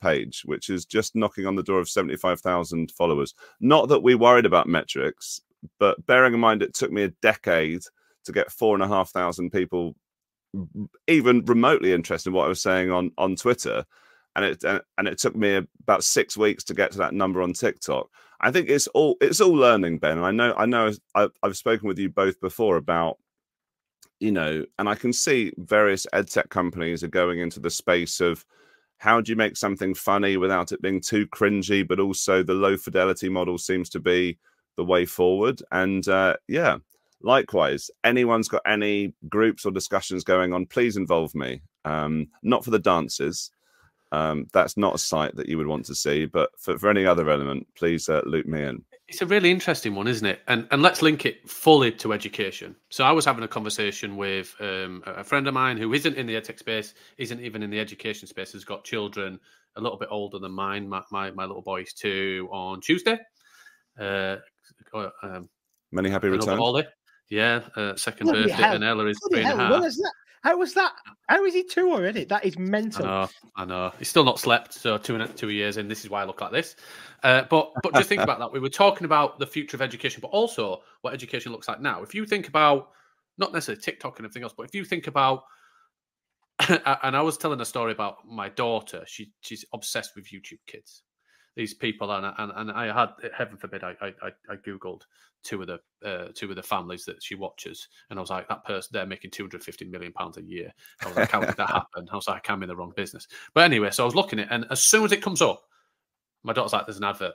[0.00, 3.34] page, which is just knocking on the door of 75,000 followers.
[3.60, 5.40] Not that we worried about metrics,
[5.80, 7.82] but bearing in mind it took me a decade
[8.24, 9.96] to get four and a half thousand people
[11.08, 13.84] even remotely interested in what I was saying on on Twitter,
[14.34, 17.52] and it and it took me about six weeks to get to that number on
[17.52, 18.08] TikTok.
[18.40, 20.18] I think it's all it's all learning, Ben.
[20.18, 23.18] I know I know I've, I've spoken with you both before about
[24.20, 28.44] you know, and I can see various edtech companies are going into the space of
[28.98, 32.76] how do you make something funny without it being too cringy, but also the low
[32.76, 34.38] fidelity model seems to be
[34.76, 35.60] the way forward.
[35.70, 36.78] And uh, yeah,
[37.20, 41.62] likewise, anyone's got any groups or discussions going on, please involve me.
[41.84, 43.50] Um, not for the dances.
[44.12, 47.04] Um, that's not a site that you would want to see, but for, for any
[47.04, 48.84] other element, please uh, loop me in.
[49.08, 50.40] It's a really interesting one, isn't it?
[50.48, 52.74] And and let's link it fully to education.
[52.88, 56.26] So I was having a conversation with um, a friend of mine who isn't in
[56.26, 59.38] the edtech space, isn't even in the education space, has got children
[59.76, 60.88] a little bit older than mine.
[60.88, 63.18] My my, my little boy's two on Tuesday.
[63.98, 64.36] Uh,
[65.22, 65.48] um,
[65.92, 66.58] Many happy returns.
[67.28, 68.74] Yeah, uh, second Bloody birthday, hell.
[68.74, 69.82] and Ella is Bloody three and a half.
[70.46, 70.92] How was that?
[71.28, 72.22] How is he two already?
[72.22, 73.04] That is mental.
[73.04, 73.92] I know, I know.
[73.98, 75.88] He's still not slept, so two and two years in.
[75.88, 76.76] This is why I look like this.
[77.24, 78.52] Uh, but but just think about that.
[78.52, 82.00] We were talking about the future of education, but also what education looks like now.
[82.00, 82.90] If you think about
[83.38, 85.42] not necessarily TikTok and everything else, but if you think about
[86.68, 89.02] and I was telling a story about my daughter.
[89.04, 91.02] She she's obsessed with YouTube Kids
[91.56, 95.02] these people, and and, and I had heaven forbid I, I I googled
[95.42, 98.48] two of the uh, two of the families that she watches, and I was like,
[98.48, 100.72] that person they're making two hundred fifty million pounds a year.
[101.02, 102.08] I was like, how did that happen?
[102.12, 103.26] I was like, I'm in the wrong business.
[103.54, 105.62] But anyway, so I was looking at, it, and as soon as it comes up,
[106.42, 107.34] my daughter's like, there's an advert.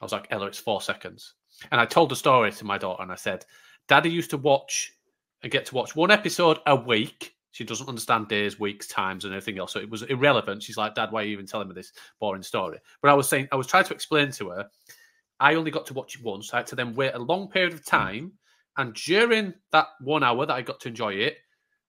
[0.00, 1.34] I was like, Ella, it's four seconds,
[1.70, 3.44] and I told the story to my daughter, and I said,
[3.88, 4.92] Daddy used to watch
[5.42, 9.34] and get to watch one episode a week she doesn't understand days, weeks, times, and
[9.34, 9.72] everything else.
[9.72, 10.62] So it was irrelevant.
[10.62, 12.78] She's like, Dad, why are you even telling me this boring story?
[13.02, 14.68] But I was saying, I was trying to explain to her,
[15.40, 16.52] I only got to watch it once.
[16.52, 17.96] I had to then wait a long period of hmm.
[17.96, 18.32] time.
[18.76, 21.38] And during that one hour that I got to enjoy it,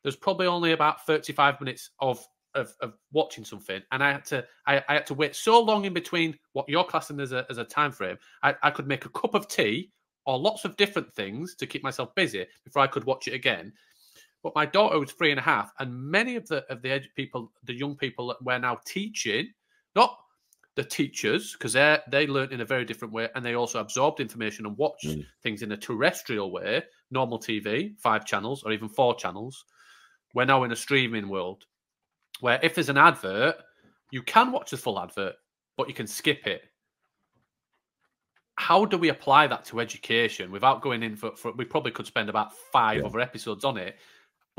[0.03, 4.45] there's probably only about 35 minutes of of, of watching something, and I had to
[4.68, 7.59] I, I, had to wait so long in between what you're classing as a as
[7.59, 8.18] a time frame.
[8.43, 9.89] I, I could make a cup of tea
[10.26, 13.72] or lots of different things to keep myself busy before I could watch it again.
[14.44, 17.52] But my daughter was three and a half, and many of the of the people,
[17.64, 19.50] the young people that we're now teaching,
[19.96, 20.18] not
[20.76, 24.20] the teachers, because they they learn in a very different way, and they also absorbed
[24.20, 25.26] information and watched mm.
[25.44, 26.82] things in a terrestrial way,
[27.12, 29.66] normal TV, five channels or even four channels.
[30.34, 31.66] We're now in a streaming world
[32.39, 33.56] where if there's an advert,
[34.12, 35.36] you can watch the full advert,
[35.78, 36.64] but you can skip it.
[38.56, 42.06] How do we apply that to education without going in for, for we probably could
[42.06, 43.06] spend about five yeah.
[43.06, 43.98] other episodes on it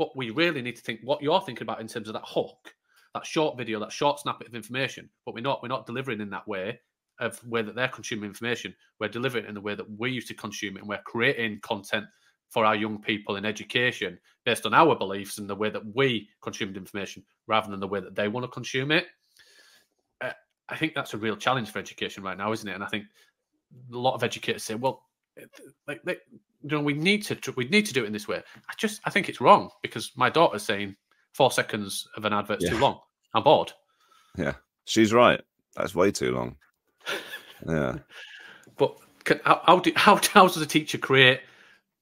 [0.03, 2.75] but we really need to think what you're thinking about in terms of that hook,
[3.13, 5.09] that short video, that short snippet of information.
[5.25, 6.77] But we're not we're not delivering in that way
[7.21, 8.75] of way that they're consuming information.
[8.99, 12.05] We're delivering in the way that we used to consume it, and we're creating content
[12.49, 16.27] for our young people in education based on our beliefs and the way that we
[16.41, 19.07] consumed information rather than the way that they want to consume it.
[20.19, 20.33] Uh,
[20.67, 22.75] I think that's a real challenge for education right now, isn't it?
[22.75, 23.05] And I think
[23.89, 25.05] a lot of educators say, well,
[25.87, 28.41] like, like you know, we need to we need to do it in this way.
[28.69, 30.95] I just I think it's wrong because my daughter's saying
[31.33, 32.71] four seconds of an advert's yeah.
[32.71, 32.99] too long.
[33.33, 33.73] I'm bored.
[34.37, 34.53] Yeah,
[34.85, 35.41] she's right.
[35.75, 36.55] That's way too long.
[37.67, 37.97] Yeah.
[38.75, 41.41] But can, how, how, do, how, how does a teacher create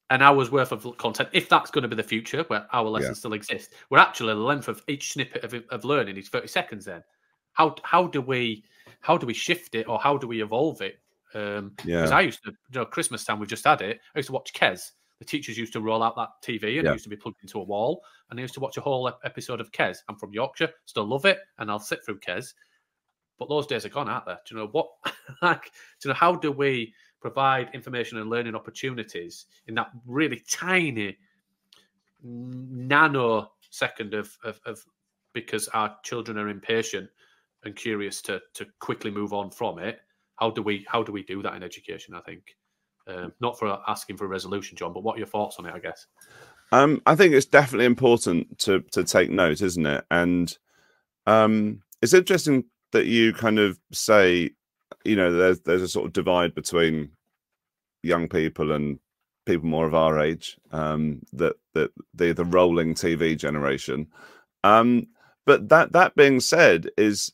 [0.09, 3.17] an hour's worth of content if that's going to be the future where our lessons
[3.17, 3.19] yeah.
[3.19, 3.73] still exist?
[3.89, 7.03] Where actually the length of each snippet of, of learning is 30 seconds then.
[7.51, 8.63] How how do we
[9.01, 11.00] how do we shift it or how do we evolve it?
[11.33, 11.97] Um, yeah.
[11.97, 13.99] Because I used to, you know, Christmas time we've just had it.
[14.15, 14.91] I used to watch Kes.
[15.19, 16.91] The teachers used to roll out that TV and yeah.
[16.91, 18.03] it used to be plugged into a wall.
[18.29, 19.97] And I used to watch a whole episode of Kes.
[20.09, 22.53] I'm from Yorkshire, still love it, and I'll sit through Kes.
[23.37, 24.33] But those days are gone, aren't they?
[24.33, 24.87] Do you know what?
[25.41, 25.63] like,
[25.99, 31.17] do you know how do we provide information and learning opportunities in that really tiny
[32.23, 34.83] nano second of, of, of
[35.33, 37.09] because our children are impatient
[37.63, 39.99] and curious to to quickly move on from it.
[40.37, 42.15] How do we how do we do that in education?
[42.15, 42.55] I think
[43.07, 45.73] um, not for asking for a resolution, Jon, but what are your thoughts on it?
[45.73, 46.05] I guess.
[46.71, 50.05] Um, I think it's definitely important to to take note, isn't it?
[50.09, 50.57] And
[51.27, 54.51] um, it's interesting that you kind of say,
[55.03, 57.11] you know, there's there's a sort of divide between
[58.03, 58.99] young people and
[59.45, 60.57] people more of our age.
[60.71, 64.07] Um, that that the the rolling TV generation.
[64.63, 65.07] Um,
[65.45, 67.33] but that that being said, is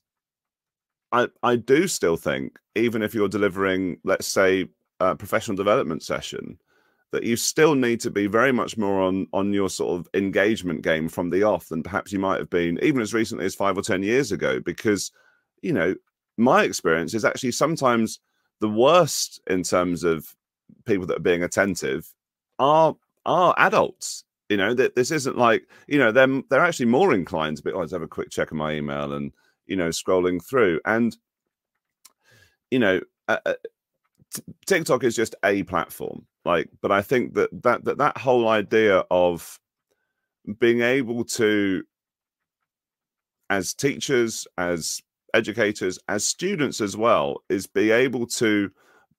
[1.12, 4.68] I, I do still think, even if you're delivering, let's say,
[5.00, 6.60] a professional development session,
[7.12, 10.82] that you still need to be very much more on on your sort of engagement
[10.82, 13.78] game from the off than perhaps you might have been even as recently as five
[13.78, 14.60] or ten years ago.
[14.60, 15.12] Because,
[15.62, 15.96] you know,
[16.38, 18.20] my experience is actually sometimes
[18.60, 20.36] the worst in terms of
[20.86, 22.14] people that are being attentive
[22.60, 22.96] are
[23.26, 24.24] are adults.
[24.50, 27.72] You know that this isn't like you know they're they're actually more inclined to be.
[27.72, 29.32] Oh, let's have a quick check of my email and
[29.68, 30.80] you know scrolling through.
[30.86, 31.16] And
[32.72, 33.54] you know uh, uh
[34.66, 39.04] tiktok is just a platform like but i think that that that, that whole idea
[39.10, 39.60] of
[40.60, 41.84] being able to
[43.50, 45.02] as teachers as
[45.34, 48.70] educators as students as well is be able to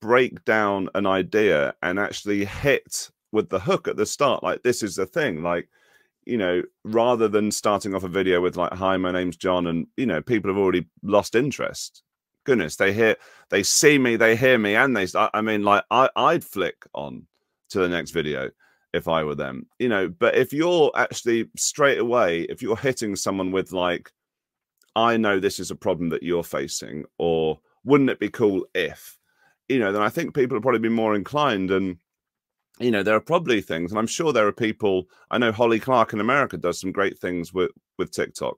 [0.00, 4.82] break down an idea and actually hit with the hook at the start like this
[4.82, 5.68] is the thing like
[6.28, 9.86] you know, rather than starting off a video with like, "Hi, my name's Jon," and
[9.96, 12.02] you know, people have already lost interest.
[12.44, 13.16] Goodness, they hear,
[13.50, 15.06] they see me, they hear me, and they.
[15.16, 17.26] I mean, like, I, I'd flick on
[17.70, 18.50] to the next video
[18.92, 20.08] if I were them, you know.
[20.08, 24.12] But if you're actually straight away, if you're hitting someone with like,
[24.94, 29.18] "I know this is a problem that you're facing," or "Wouldn't it be cool if,"
[29.66, 31.96] you know, then I think people will probably be more inclined and
[32.80, 35.08] you know, there are probably things, and I'm sure there are people.
[35.30, 38.56] I know Holly Clark in America does some great things with with TikTok.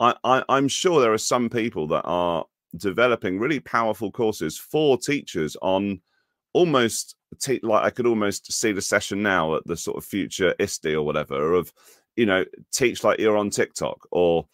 [0.00, 2.44] I, I I'm sure there are some people that are
[2.76, 6.00] developing really powerful courses for teachers on
[6.54, 10.54] almost te- like I could almost see the session now at the sort of future
[10.58, 11.72] ISTE or whatever of
[12.16, 14.46] you know teach like you're on TikTok or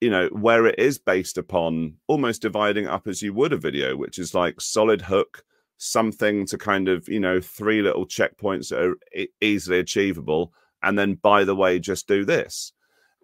[0.00, 3.96] you know where it is based upon almost dividing up as you would a video,
[3.96, 5.44] which is like solid hook
[5.82, 10.52] something to kind of you know three little checkpoints that are easily achievable
[10.82, 12.72] and then by the way just do this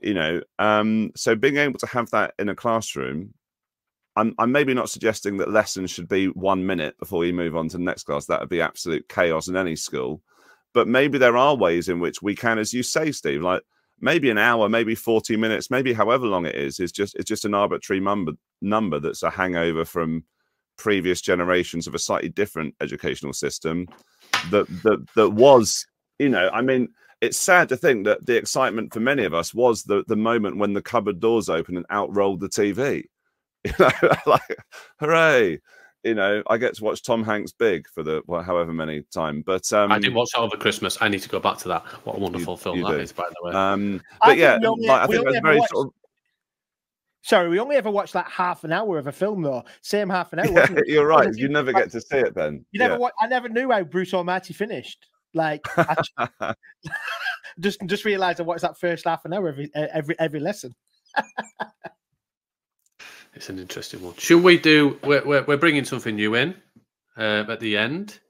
[0.01, 0.41] you know?
[0.59, 3.35] Um so being able to have that in a classroom
[4.17, 7.69] I'm, I'm maybe not suggesting that lessons should be one minute before you move on
[7.69, 8.27] to the next class.
[8.27, 10.23] That would be absolute chaos in any school.
[10.75, 13.63] But maybe there are ways in which we can as you say steve like
[14.01, 17.45] maybe an hour maybe 40 minutes maybe however long it is is just it's just
[17.45, 20.25] an arbitrary number number that's a hangover from
[20.79, 23.87] previous generations of a slightly different educational system
[24.51, 25.87] that that that was
[26.19, 26.89] you know i mean
[27.21, 30.57] it's sad to think that the excitement for many of us was the the moment
[30.57, 33.05] when the cupboard doors opened and out rolled the tv
[33.65, 33.91] you know
[34.27, 34.57] like
[35.01, 35.61] hooray!
[36.05, 39.43] You know i get to watch tom hanks big for the well, however many time
[39.45, 40.97] but um i did watch that over christmas.
[41.01, 41.85] I need to go back to that.
[42.05, 42.99] What a wonderful you, film you that do.
[42.99, 43.53] is, by the way.
[43.53, 45.93] Um but I yeah like, i think that's very sort of
[47.29, 49.63] Sorry, we only ever watched like half an hour of a film, though.
[49.83, 50.49] Same half an hour.
[50.51, 51.29] Yeah, you're right.
[51.35, 52.65] You never get to see it then.
[52.73, 52.99] You never.
[52.99, 53.09] Yeah.
[53.21, 55.05] I never knew how Bruce Almighty finished.
[55.35, 55.61] Like,
[57.61, 60.75] just just realised I watched that first half an hour every every every lesson.
[63.35, 64.15] it's an interesting one.
[64.17, 64.99] Should we do?
[65.05, 66.55] We're we're, we're bringing something new in
[67.19, 68.21] uh, at the end.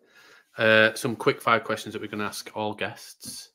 [0.57, 3.51] Uh, some quick five questions that we're going to ask all guests,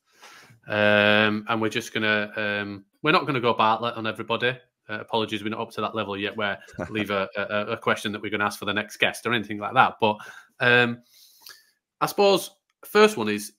[0.69, 2.31] um, and we're just going to.
[2.41, 4.57] Um, we're not going to go Bartlett on everybody.
[4.89, 6.59] Uh, apologies, we're not up to that level yet where
[6.89, 9.33] leave a, a, a, question that we're going to ask for the next guest or
[9.33, 9.95] anything like that.
[10.01, 10.17] But
[10.59, 11.01] um,
[12.01, 12.51] I suppose
[12.85, 13.53] first one is,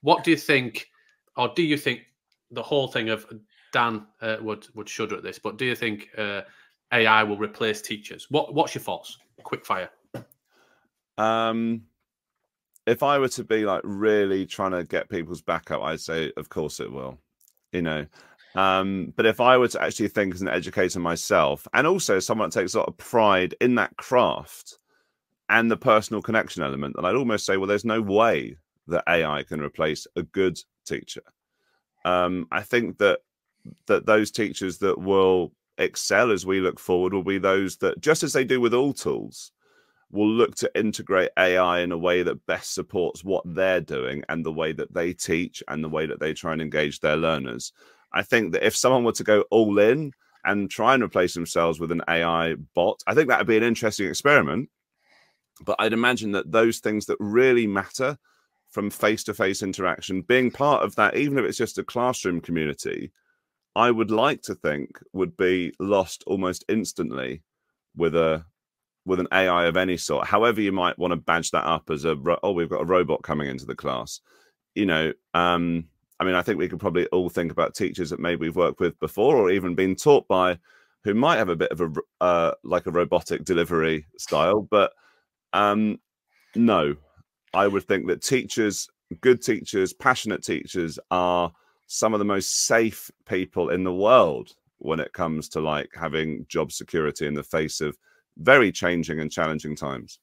[0.00, 0.88] what do you think,
[1.36, 2.00] or do you think
[2.50, 3.26] the whole thing of
[3.72, 6.42] Dan uh, would would shudder at this, but do you think uh,
[6.92, 8.26] AI will replace teachers?
[8.30, 9.18] What What's your thoughts?
[9.42, 9.90] Quick fire.
[11.18, 11.82] Um,
[12.86, 16.32] if I were to be like really trying to get people's back up, I'd say,
[16.36, 17.18] of course it will.
[17.72, 18.06] You know,
[18.56, 22.50] um, but if I were to actually think as an educator myself, and also someone
[22.50, 24.78] that takes a lot of pride in that craft,
[25.48, 26.96] and the personal connection element.
[26.96, 28.56] And I'd almost say, well, there's no way
[28.88, 31.22] that AI can replace a good teacher.
[32.04, 33.20] Um, I think that
[33.86, 38.22] that those teachers that will excel as we look forward will be those that, just
[38.22, 39.50] as they do with all tools,
[40.12, 44.46] will look to integrate AI in a way that best supports what they're doing and
[44.46, 47.72] the way that they teach and the way that they try and engage their learners.
[48.12, 50.12] I think that if someone were to go all in
[50.44, 53.62] and try and replace themselves with an AI bot, I think that would be an
[53.62, 54.70] interesting experiment.
[55.64, 58.18] But I'd imagine that those things that really matter
[58.70, 62.40] from face to face interaction, being part of that, even if it's just a classroom
[62.40, 63.10] community,
[63.74, 67.42] I would like to think would be lost almost instantly
[67.96, 68.44] with a
[69.04, 70.26] with an AI of any sort.
[70.26, 73.22] However, you might want to badge that up as a oh, we've got a robot
[73.22, 74.20] coming into the class.
[74.74, 75.88] You know, um,
[76.18, 78.80] I mean, I think we could probably all think about teachers that maybe we've worked
[78.80, 80.58] with before or even been taught by
[81.04, 84.92] who might have a bit of a uh, like a robotic delivery style, but
[85.52, 85.98] um,
[86.54, 86.96] no,
[87.54, 88.88] I would think that teachers,
[89.20, 91.52] good teachers, passionate teachers, are
[91.86, 96.44] some of the most safe people in the world when it comes to like having
[96.48, 97.96] job security in the face of
[98.38, 100.18] very changing and challenging times.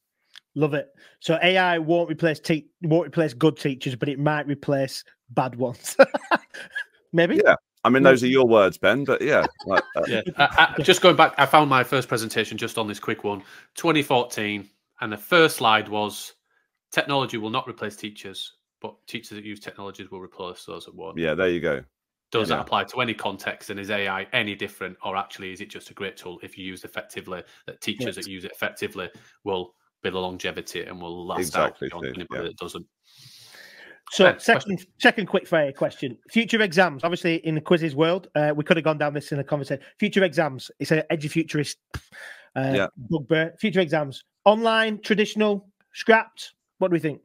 [0.56, 0.90] Love it.
[1.20, 5.98] So AI won't replace te- won't replace good teachers, but it might replace bad ones.
[7.14, 7.42] Maybe.
[7.44, 7.56] Yeah.
[7.86, 9.04] I mean, those are your words, Ben.
[9.04, 10.22] But yeah, like, uh, yeah.
[10.38, 13.44] I, I, just going back, I found my first presentation just on this quick one,
[13.76, 14.70] 2014,
[15.02, 16.34] and the first slide was
[16.92, 21.18] technology will not replace teachers, but teachers that use technologies will replace those that won't.
[21.18, 21.84] Yeah, there you go.
[22.32, 22.56] Does yeah.
[22.56, 23.70] that apply to any context?
[23.70, 26.66] And is AI any different, or actually is it just a great tool if you
[26.66, 27.44] use effectively?
[27.68, 28.26] That teachers yes.
[28.26, 29.10] that use it effectively
[29.44, 32.48] will be the longevity and will last exactly out beyond anybody yeah.
[32.50, 32.86] that doesn't.
[34.12, 34.94] So, uh, second, question.
[35.00, 37.04] second quick fire question: future exams.
[37.04, 39.84] Obviously, in the Quizizz world, uh, we could have gone down this in a conversation.
[39.98, 40.70] Future exams.
[40.80, 41.78] It's an Edufuturist
[42.56, 42.88] uh, yeah.
[43.10, 43.56] bugbear.
[43.60, 46.54] Future exams: online, traditional, scrapped.
[46.78, 47.22] What do we think?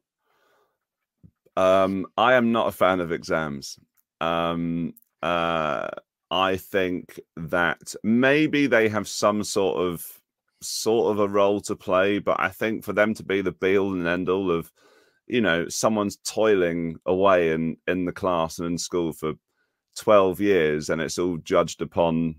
[1.57, 3.79] Um, I am not a fan of exams.
[4.21, 5.89] Um, uh,
[6.31, 10.18] I think that maybe they have some sort of
[10.61, 13.79] sort of a role to play, but I think for them to be the be
[13.79, 14.73] all and end all of,
[15.27, 19.35] you know, someone's toiling away in in the class and in school for
[19.97, 22.37] twelve years, and it's all judged upon,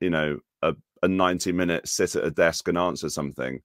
[0.00, 3.60] you know, a, a ninety minute sit at a desk and answer something.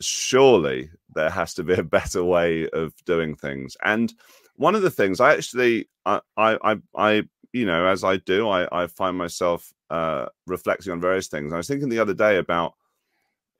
[0.00, 3.76] Surely there has to be a better way of doing things.
[3.84, 4.12] And
[4.56, 7.22] one of the things I actually, I, I, I,
[7.52, 11.52] you know, as I do, I, I find myself uh, reflecting on various things.
[11.52, 12.74] I was thinking the other day about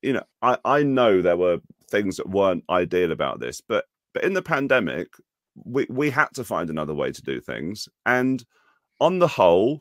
[0.06, 1.58] you know, I, I know there were
[1.90, 5.08] things that weren't ideal about this, but but in the pandemic,
[5.56, 7.88] we, we had to find another way to do things.
[8.06, 8.42] And
[9.00, 9.80] on the whole,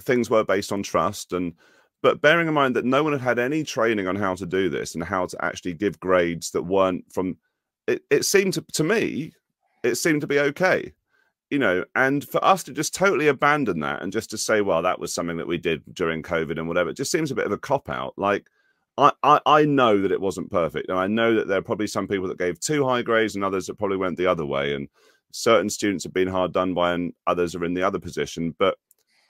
[0.00, 1.34] things were based on trust.
[1.34, 1.52] And
[2.02, 4.70] but bearing in mind that no one had had any training on how to do
[4.70, 7.36] this and how to actually give grades that weren't from
[7.86, 9.32] it, it seemed to, to me
[9.84, 10.92] it seemed to be okay
[11.50, 11.82] you know.
[11.94, 15.14] And for us to just totally abandon that and just to say well that was
[15.14, 17.58] something that we did during covid and whatever it just seems a bit of a
[17.58, 18.48] cop out like
[18.98, 22.08] I, I, know that it wasn't perfect, and I know that there are probably some
[22.08, 24.74] people that gave too high grades and others that probably went the other way.
[24.74, 24.88] And
[25.30, 28.56] certain students have been hard done by, and others are in the other position.
[28.58, 28.76] But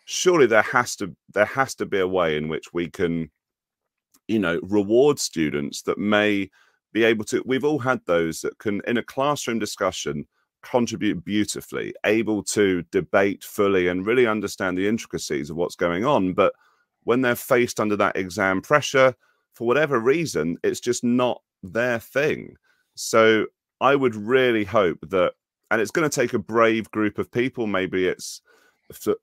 [0.07, 3.31] surely there has to there has to be a way in which we can,
[4.27, 6.51] you know, reward students that may
[6.93, 7.43] be able to.
[7.45, 10.27] We've all had those that can, in a classroom discussion,
[10.62, 16.33] contribute beautifully, able to debate fully and really understand the intricacies of what's going on.
[16.33, 16.55] But
[17.05, 19.14] when they're faced under that exam pressure
[19.59, 22.54] for whatever reason, it's just not their thing.
[22.94, 23.46] So
[23.80, 25.32] I would really hope that,
[25.72, 27.66] and it's going to take a brave group of people.
[27.66, 28.40] Maybe it's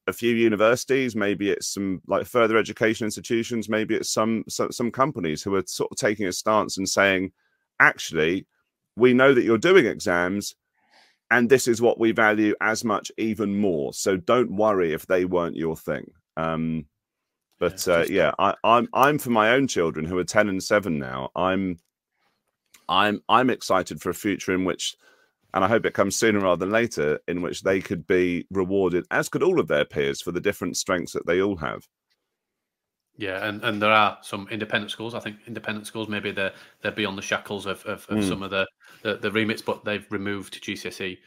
[0.07, 4.91] a few universities, maybe it's some like further education institutions, maybe it's some some, some
[4.91, 7.31] companies who are sort of taking a stance and saying,
[7.79, 8.45] actually,
[8.97, 10.53] we know that you're doing exams,
[11.31, 13.93] and this is what we value as much, even more.
[13.93, 16.11] So don't worry if they weren't your thing.
[16.36, 16.86] Um,
[17.60, 20.99] but uh, yeah, I, I'm I'm for my own children who are ten and seven
[20.99, 21.30] now.
[21.36, 21.80] I'm
[22.89, 24.95] I'm I'm excited for a future in which,
[25.53, 29.06] and I hope it comes sooner rather than later, in which they could be rewarded,
[29.12, 31.88] as could all of their peers, for the different strengths that they all have.
[33.18, 35.16] Yeah, and, and there are some independent schools.
[35.16, 36.51] I think independent schools maybe they're
[36.82, 38.28] they're beyond the shackles of, of, of mm.
[38.28, 38.68] some of the,
[39.03, 41.18] the, the remits, but they've removed GCSE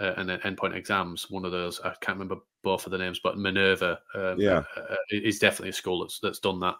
[0.00, 1.30] uh, and then endpoint exams.
[1.30, 4.62] One of those I can't remember both of the names, but Minerva um, yeah.
[4.76, 6.76] Uh, uh, is definitely a school that's that's done that.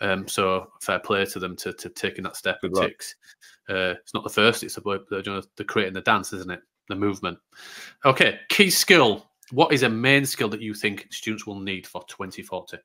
[0.00, 3.14] Um, so fair play to them to, to taking that step Good and ticks.
[3.68, 6.60] Uh, it's not the first; it's about the they're, they're creating the dance, isn't it?
[6.88, 7.38] The movement.
[8.04, 9.26] Okay, key skill.
[9.52, 12.78] What is a main skill that you think students will need for 2040?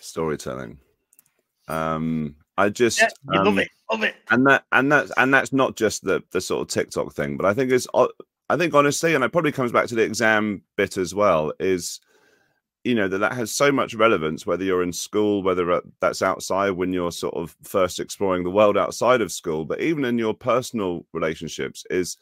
[0.00, 0.78] Storytelling.
[1.68, 4.16] Um, I just Yeah, you love um, it, love it.
[4.30, 7.46] and that and that's and that's not just the the sort of TikTok thing, but
[7.46, 7.86] I think it's
[8.50, 11.52] I think honestly, and it probably comes back to the exam bit as well.
[11.60, 12.00] Is
[12.84, 16.22] you know that that has so much relevance whether you're in school, whether uh, that's
[16.22, 20.18] outside when you're sort of first exploring the world outside of school, but even in
[20.18, 22.16] your personal relationships, is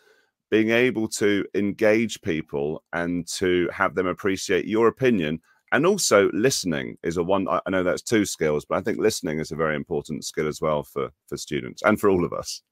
[0.51, 5.41] being able to engage people and to have them appreciate your opinion
[5.73, 9.41] and also listening is a one i know that's two skills but i think listening
[9.41, 12.63] is a very important skill as well for for students and for all of us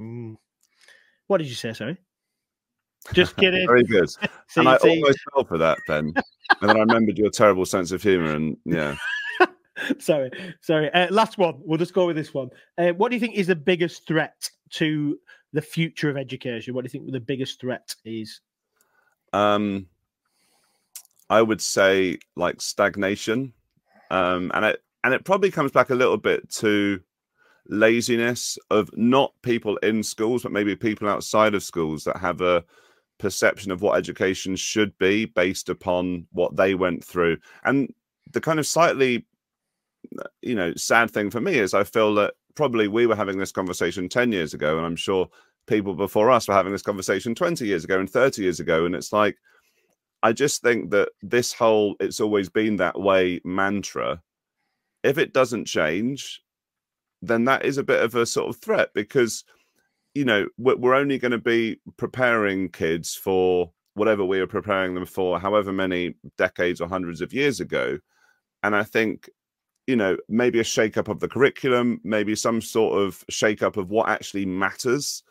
[0.00, 0.36] Mm.
[1.26, 1.72] What did you say?
[1.72, 1.98] Sorry.
[3.12, 3.66] Just kidding.
[3.66, 4.10] very good
[4.56, 6.12] and i almost fell for that ben
[6.60, 8.94] and then i remembered your terrible sense of humor and yeah
[9.98, 10.30] sorry,
[10.60, 10.92] sorry.
[10.92, 11.54] Uh, last one.
[11.64, 12.50] We'll just go with this one.
[12.76, 15.18] Uh, what do you think is the biggest threat to
[15.54, 16.74] the future of education?
[16.74, 18.42] What do you think the biggest threat is?
[19.32, 19.86] um
[21.28, 23.52] i would say like stagnation
[24.10, 27.00] um and it and it probably comes back a little bit to
[27.68, 32.64] laziness of not people in schools but maybe people outside of schools that have a
[33.20, 37.38] perception of what education should be based upon what they went through.
[37.64, 37.94] And
[38.32, 39.26] the kind of slightly
[40.42, 43.52] you know sad thing for me is i feel that probably we were having this
[43.52, 45.28] conversation 10 years ago and i'm sure
[45.66, 48.86] people before us were having this conversation 20 years ago and 30 years ago.
[48.86, 49.36] And it's like
[50.22, 54.20] i just think that this whole it's always been that way mantra
[55.02, 56.42] if it doesn't change
[57.22, 59.44] then that is a bit of a sort of threat because
[60.14, 65.06] you know we're, only going to be preparing kids for whatever we are preparing them
[65.06, 67.98] for however many decades or hundreds of years ago.
[68.62, 69.28] And i think
[69.86, 73.76] you know maybe a shake up of the curriculum maybe some sort of shake up
[73.76, 75.22] of what actually matters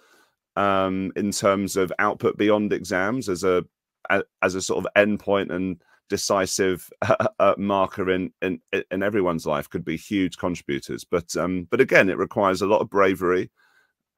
[0.55, 3.63] um in terms of output beyond exams as a
[4.41, 6.89] as a sort of endpoint and decisive
[7.39, 8.59] uh, marker in, in
[8.91, 11.03] in everyone's life could be huge contributors.
[11.03, 13.49] But um but again it requires a lot of bravery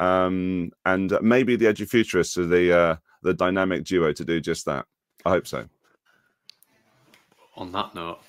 [0.02, 4.86] um and maybe the Edufuturists are the uh the dynamic duo to do just that
[5.26, 5.68] i hope so
[7.56, 8.20] on that note,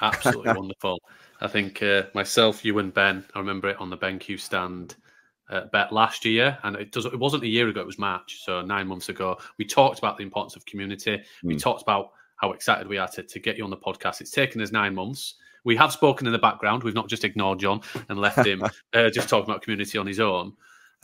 [0.00, 1.00] absolutely wonderful.
[1.40, 3.24] I think uh, myself, you, and Ben.
[3.34, 4.96] I remember it on the BenQ stand
[5.50, 7.04] uh, Bett last year, and it does.
[7.04, 9.38] It wasn't a year ago; it was March, so nine months ago.
[9.58, 11.22] We talked about the importance of community.
[11.42, 11.62] We Mm.
[11.62, 14.20] talked about how excited we are to, to get you on the podcast.
[14.20, 15.34] It's taken us nine months.
[15.64, 16.84] We have spoken in the background.
[16.84, 18.62] We've not just ignored Jon and left him
[18.94, 20.52] uh, just talking about community on his own.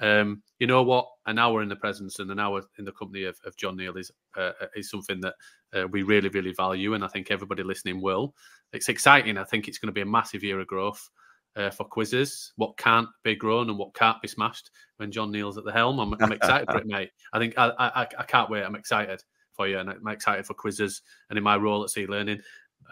[0.03, 1.07] Um, you know what?
[1.27, 3.97] An hour in the presence and an hour in the company of, of Jon Neale
[3.97, 5.35] is uh, is something that
[5.73, 8.35] uh, we really, really value, and I think everybody listening will.
[8.73, 9.39] It's exciting.
[9.39, 11.09] I think it's going to be a massive year of growth
[11.57, 12.51] uh, for Quizizz.
[12.57, 16.01] What can't be grown and what can't be smashed when Jon Neale's at the helm.
[16.01, 17.11] I'm, I'm excited for it, mate.
[17.33, 18.65] I think I, I I can't wait.
[18.65, 19.23] I'm excited
[19.53, 21.01] for you, and I'm excited for Quizizz.
[21.31, 22.41] And in my role at Sea Learning,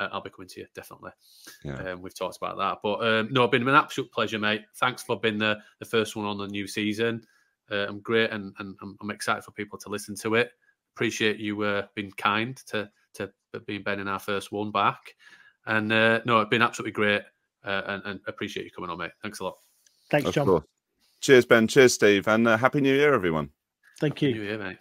[0.00, 1.12] uh, I'll be coming to you definitely.
[1.64, 1.76] Yeah.
[1.76, 4.62] Um, we've talked about that, but um, no, it's been an absolute pleasure, mate.
[4.76, 7.22] Thanks for being the the first one on the new season.
[7.70, 10.50] Uh, I'm great, and, and I'm, I'm excited for people to listen to it.
[10.96, 13.30] Appreciate you uh, being kind to to
[13.66, 15.14] being Ben in our first one back,
[15.66, 17.22] and uh, no, it's been absolutely great,
[17.64, 19.12] uh, and, and appreciate you coming on, mate.
[19.22, 19.58] Thanks a lot.
[20.10, 20.46] Thanks, of Jon.
[20.46, 20.64] course
[21.20, 23.50] cheers ben cheers steve and uh, happy new year everyone
[24.00, 24.34] Thank Happy you.
[24.36, 24.78] New Year, mate.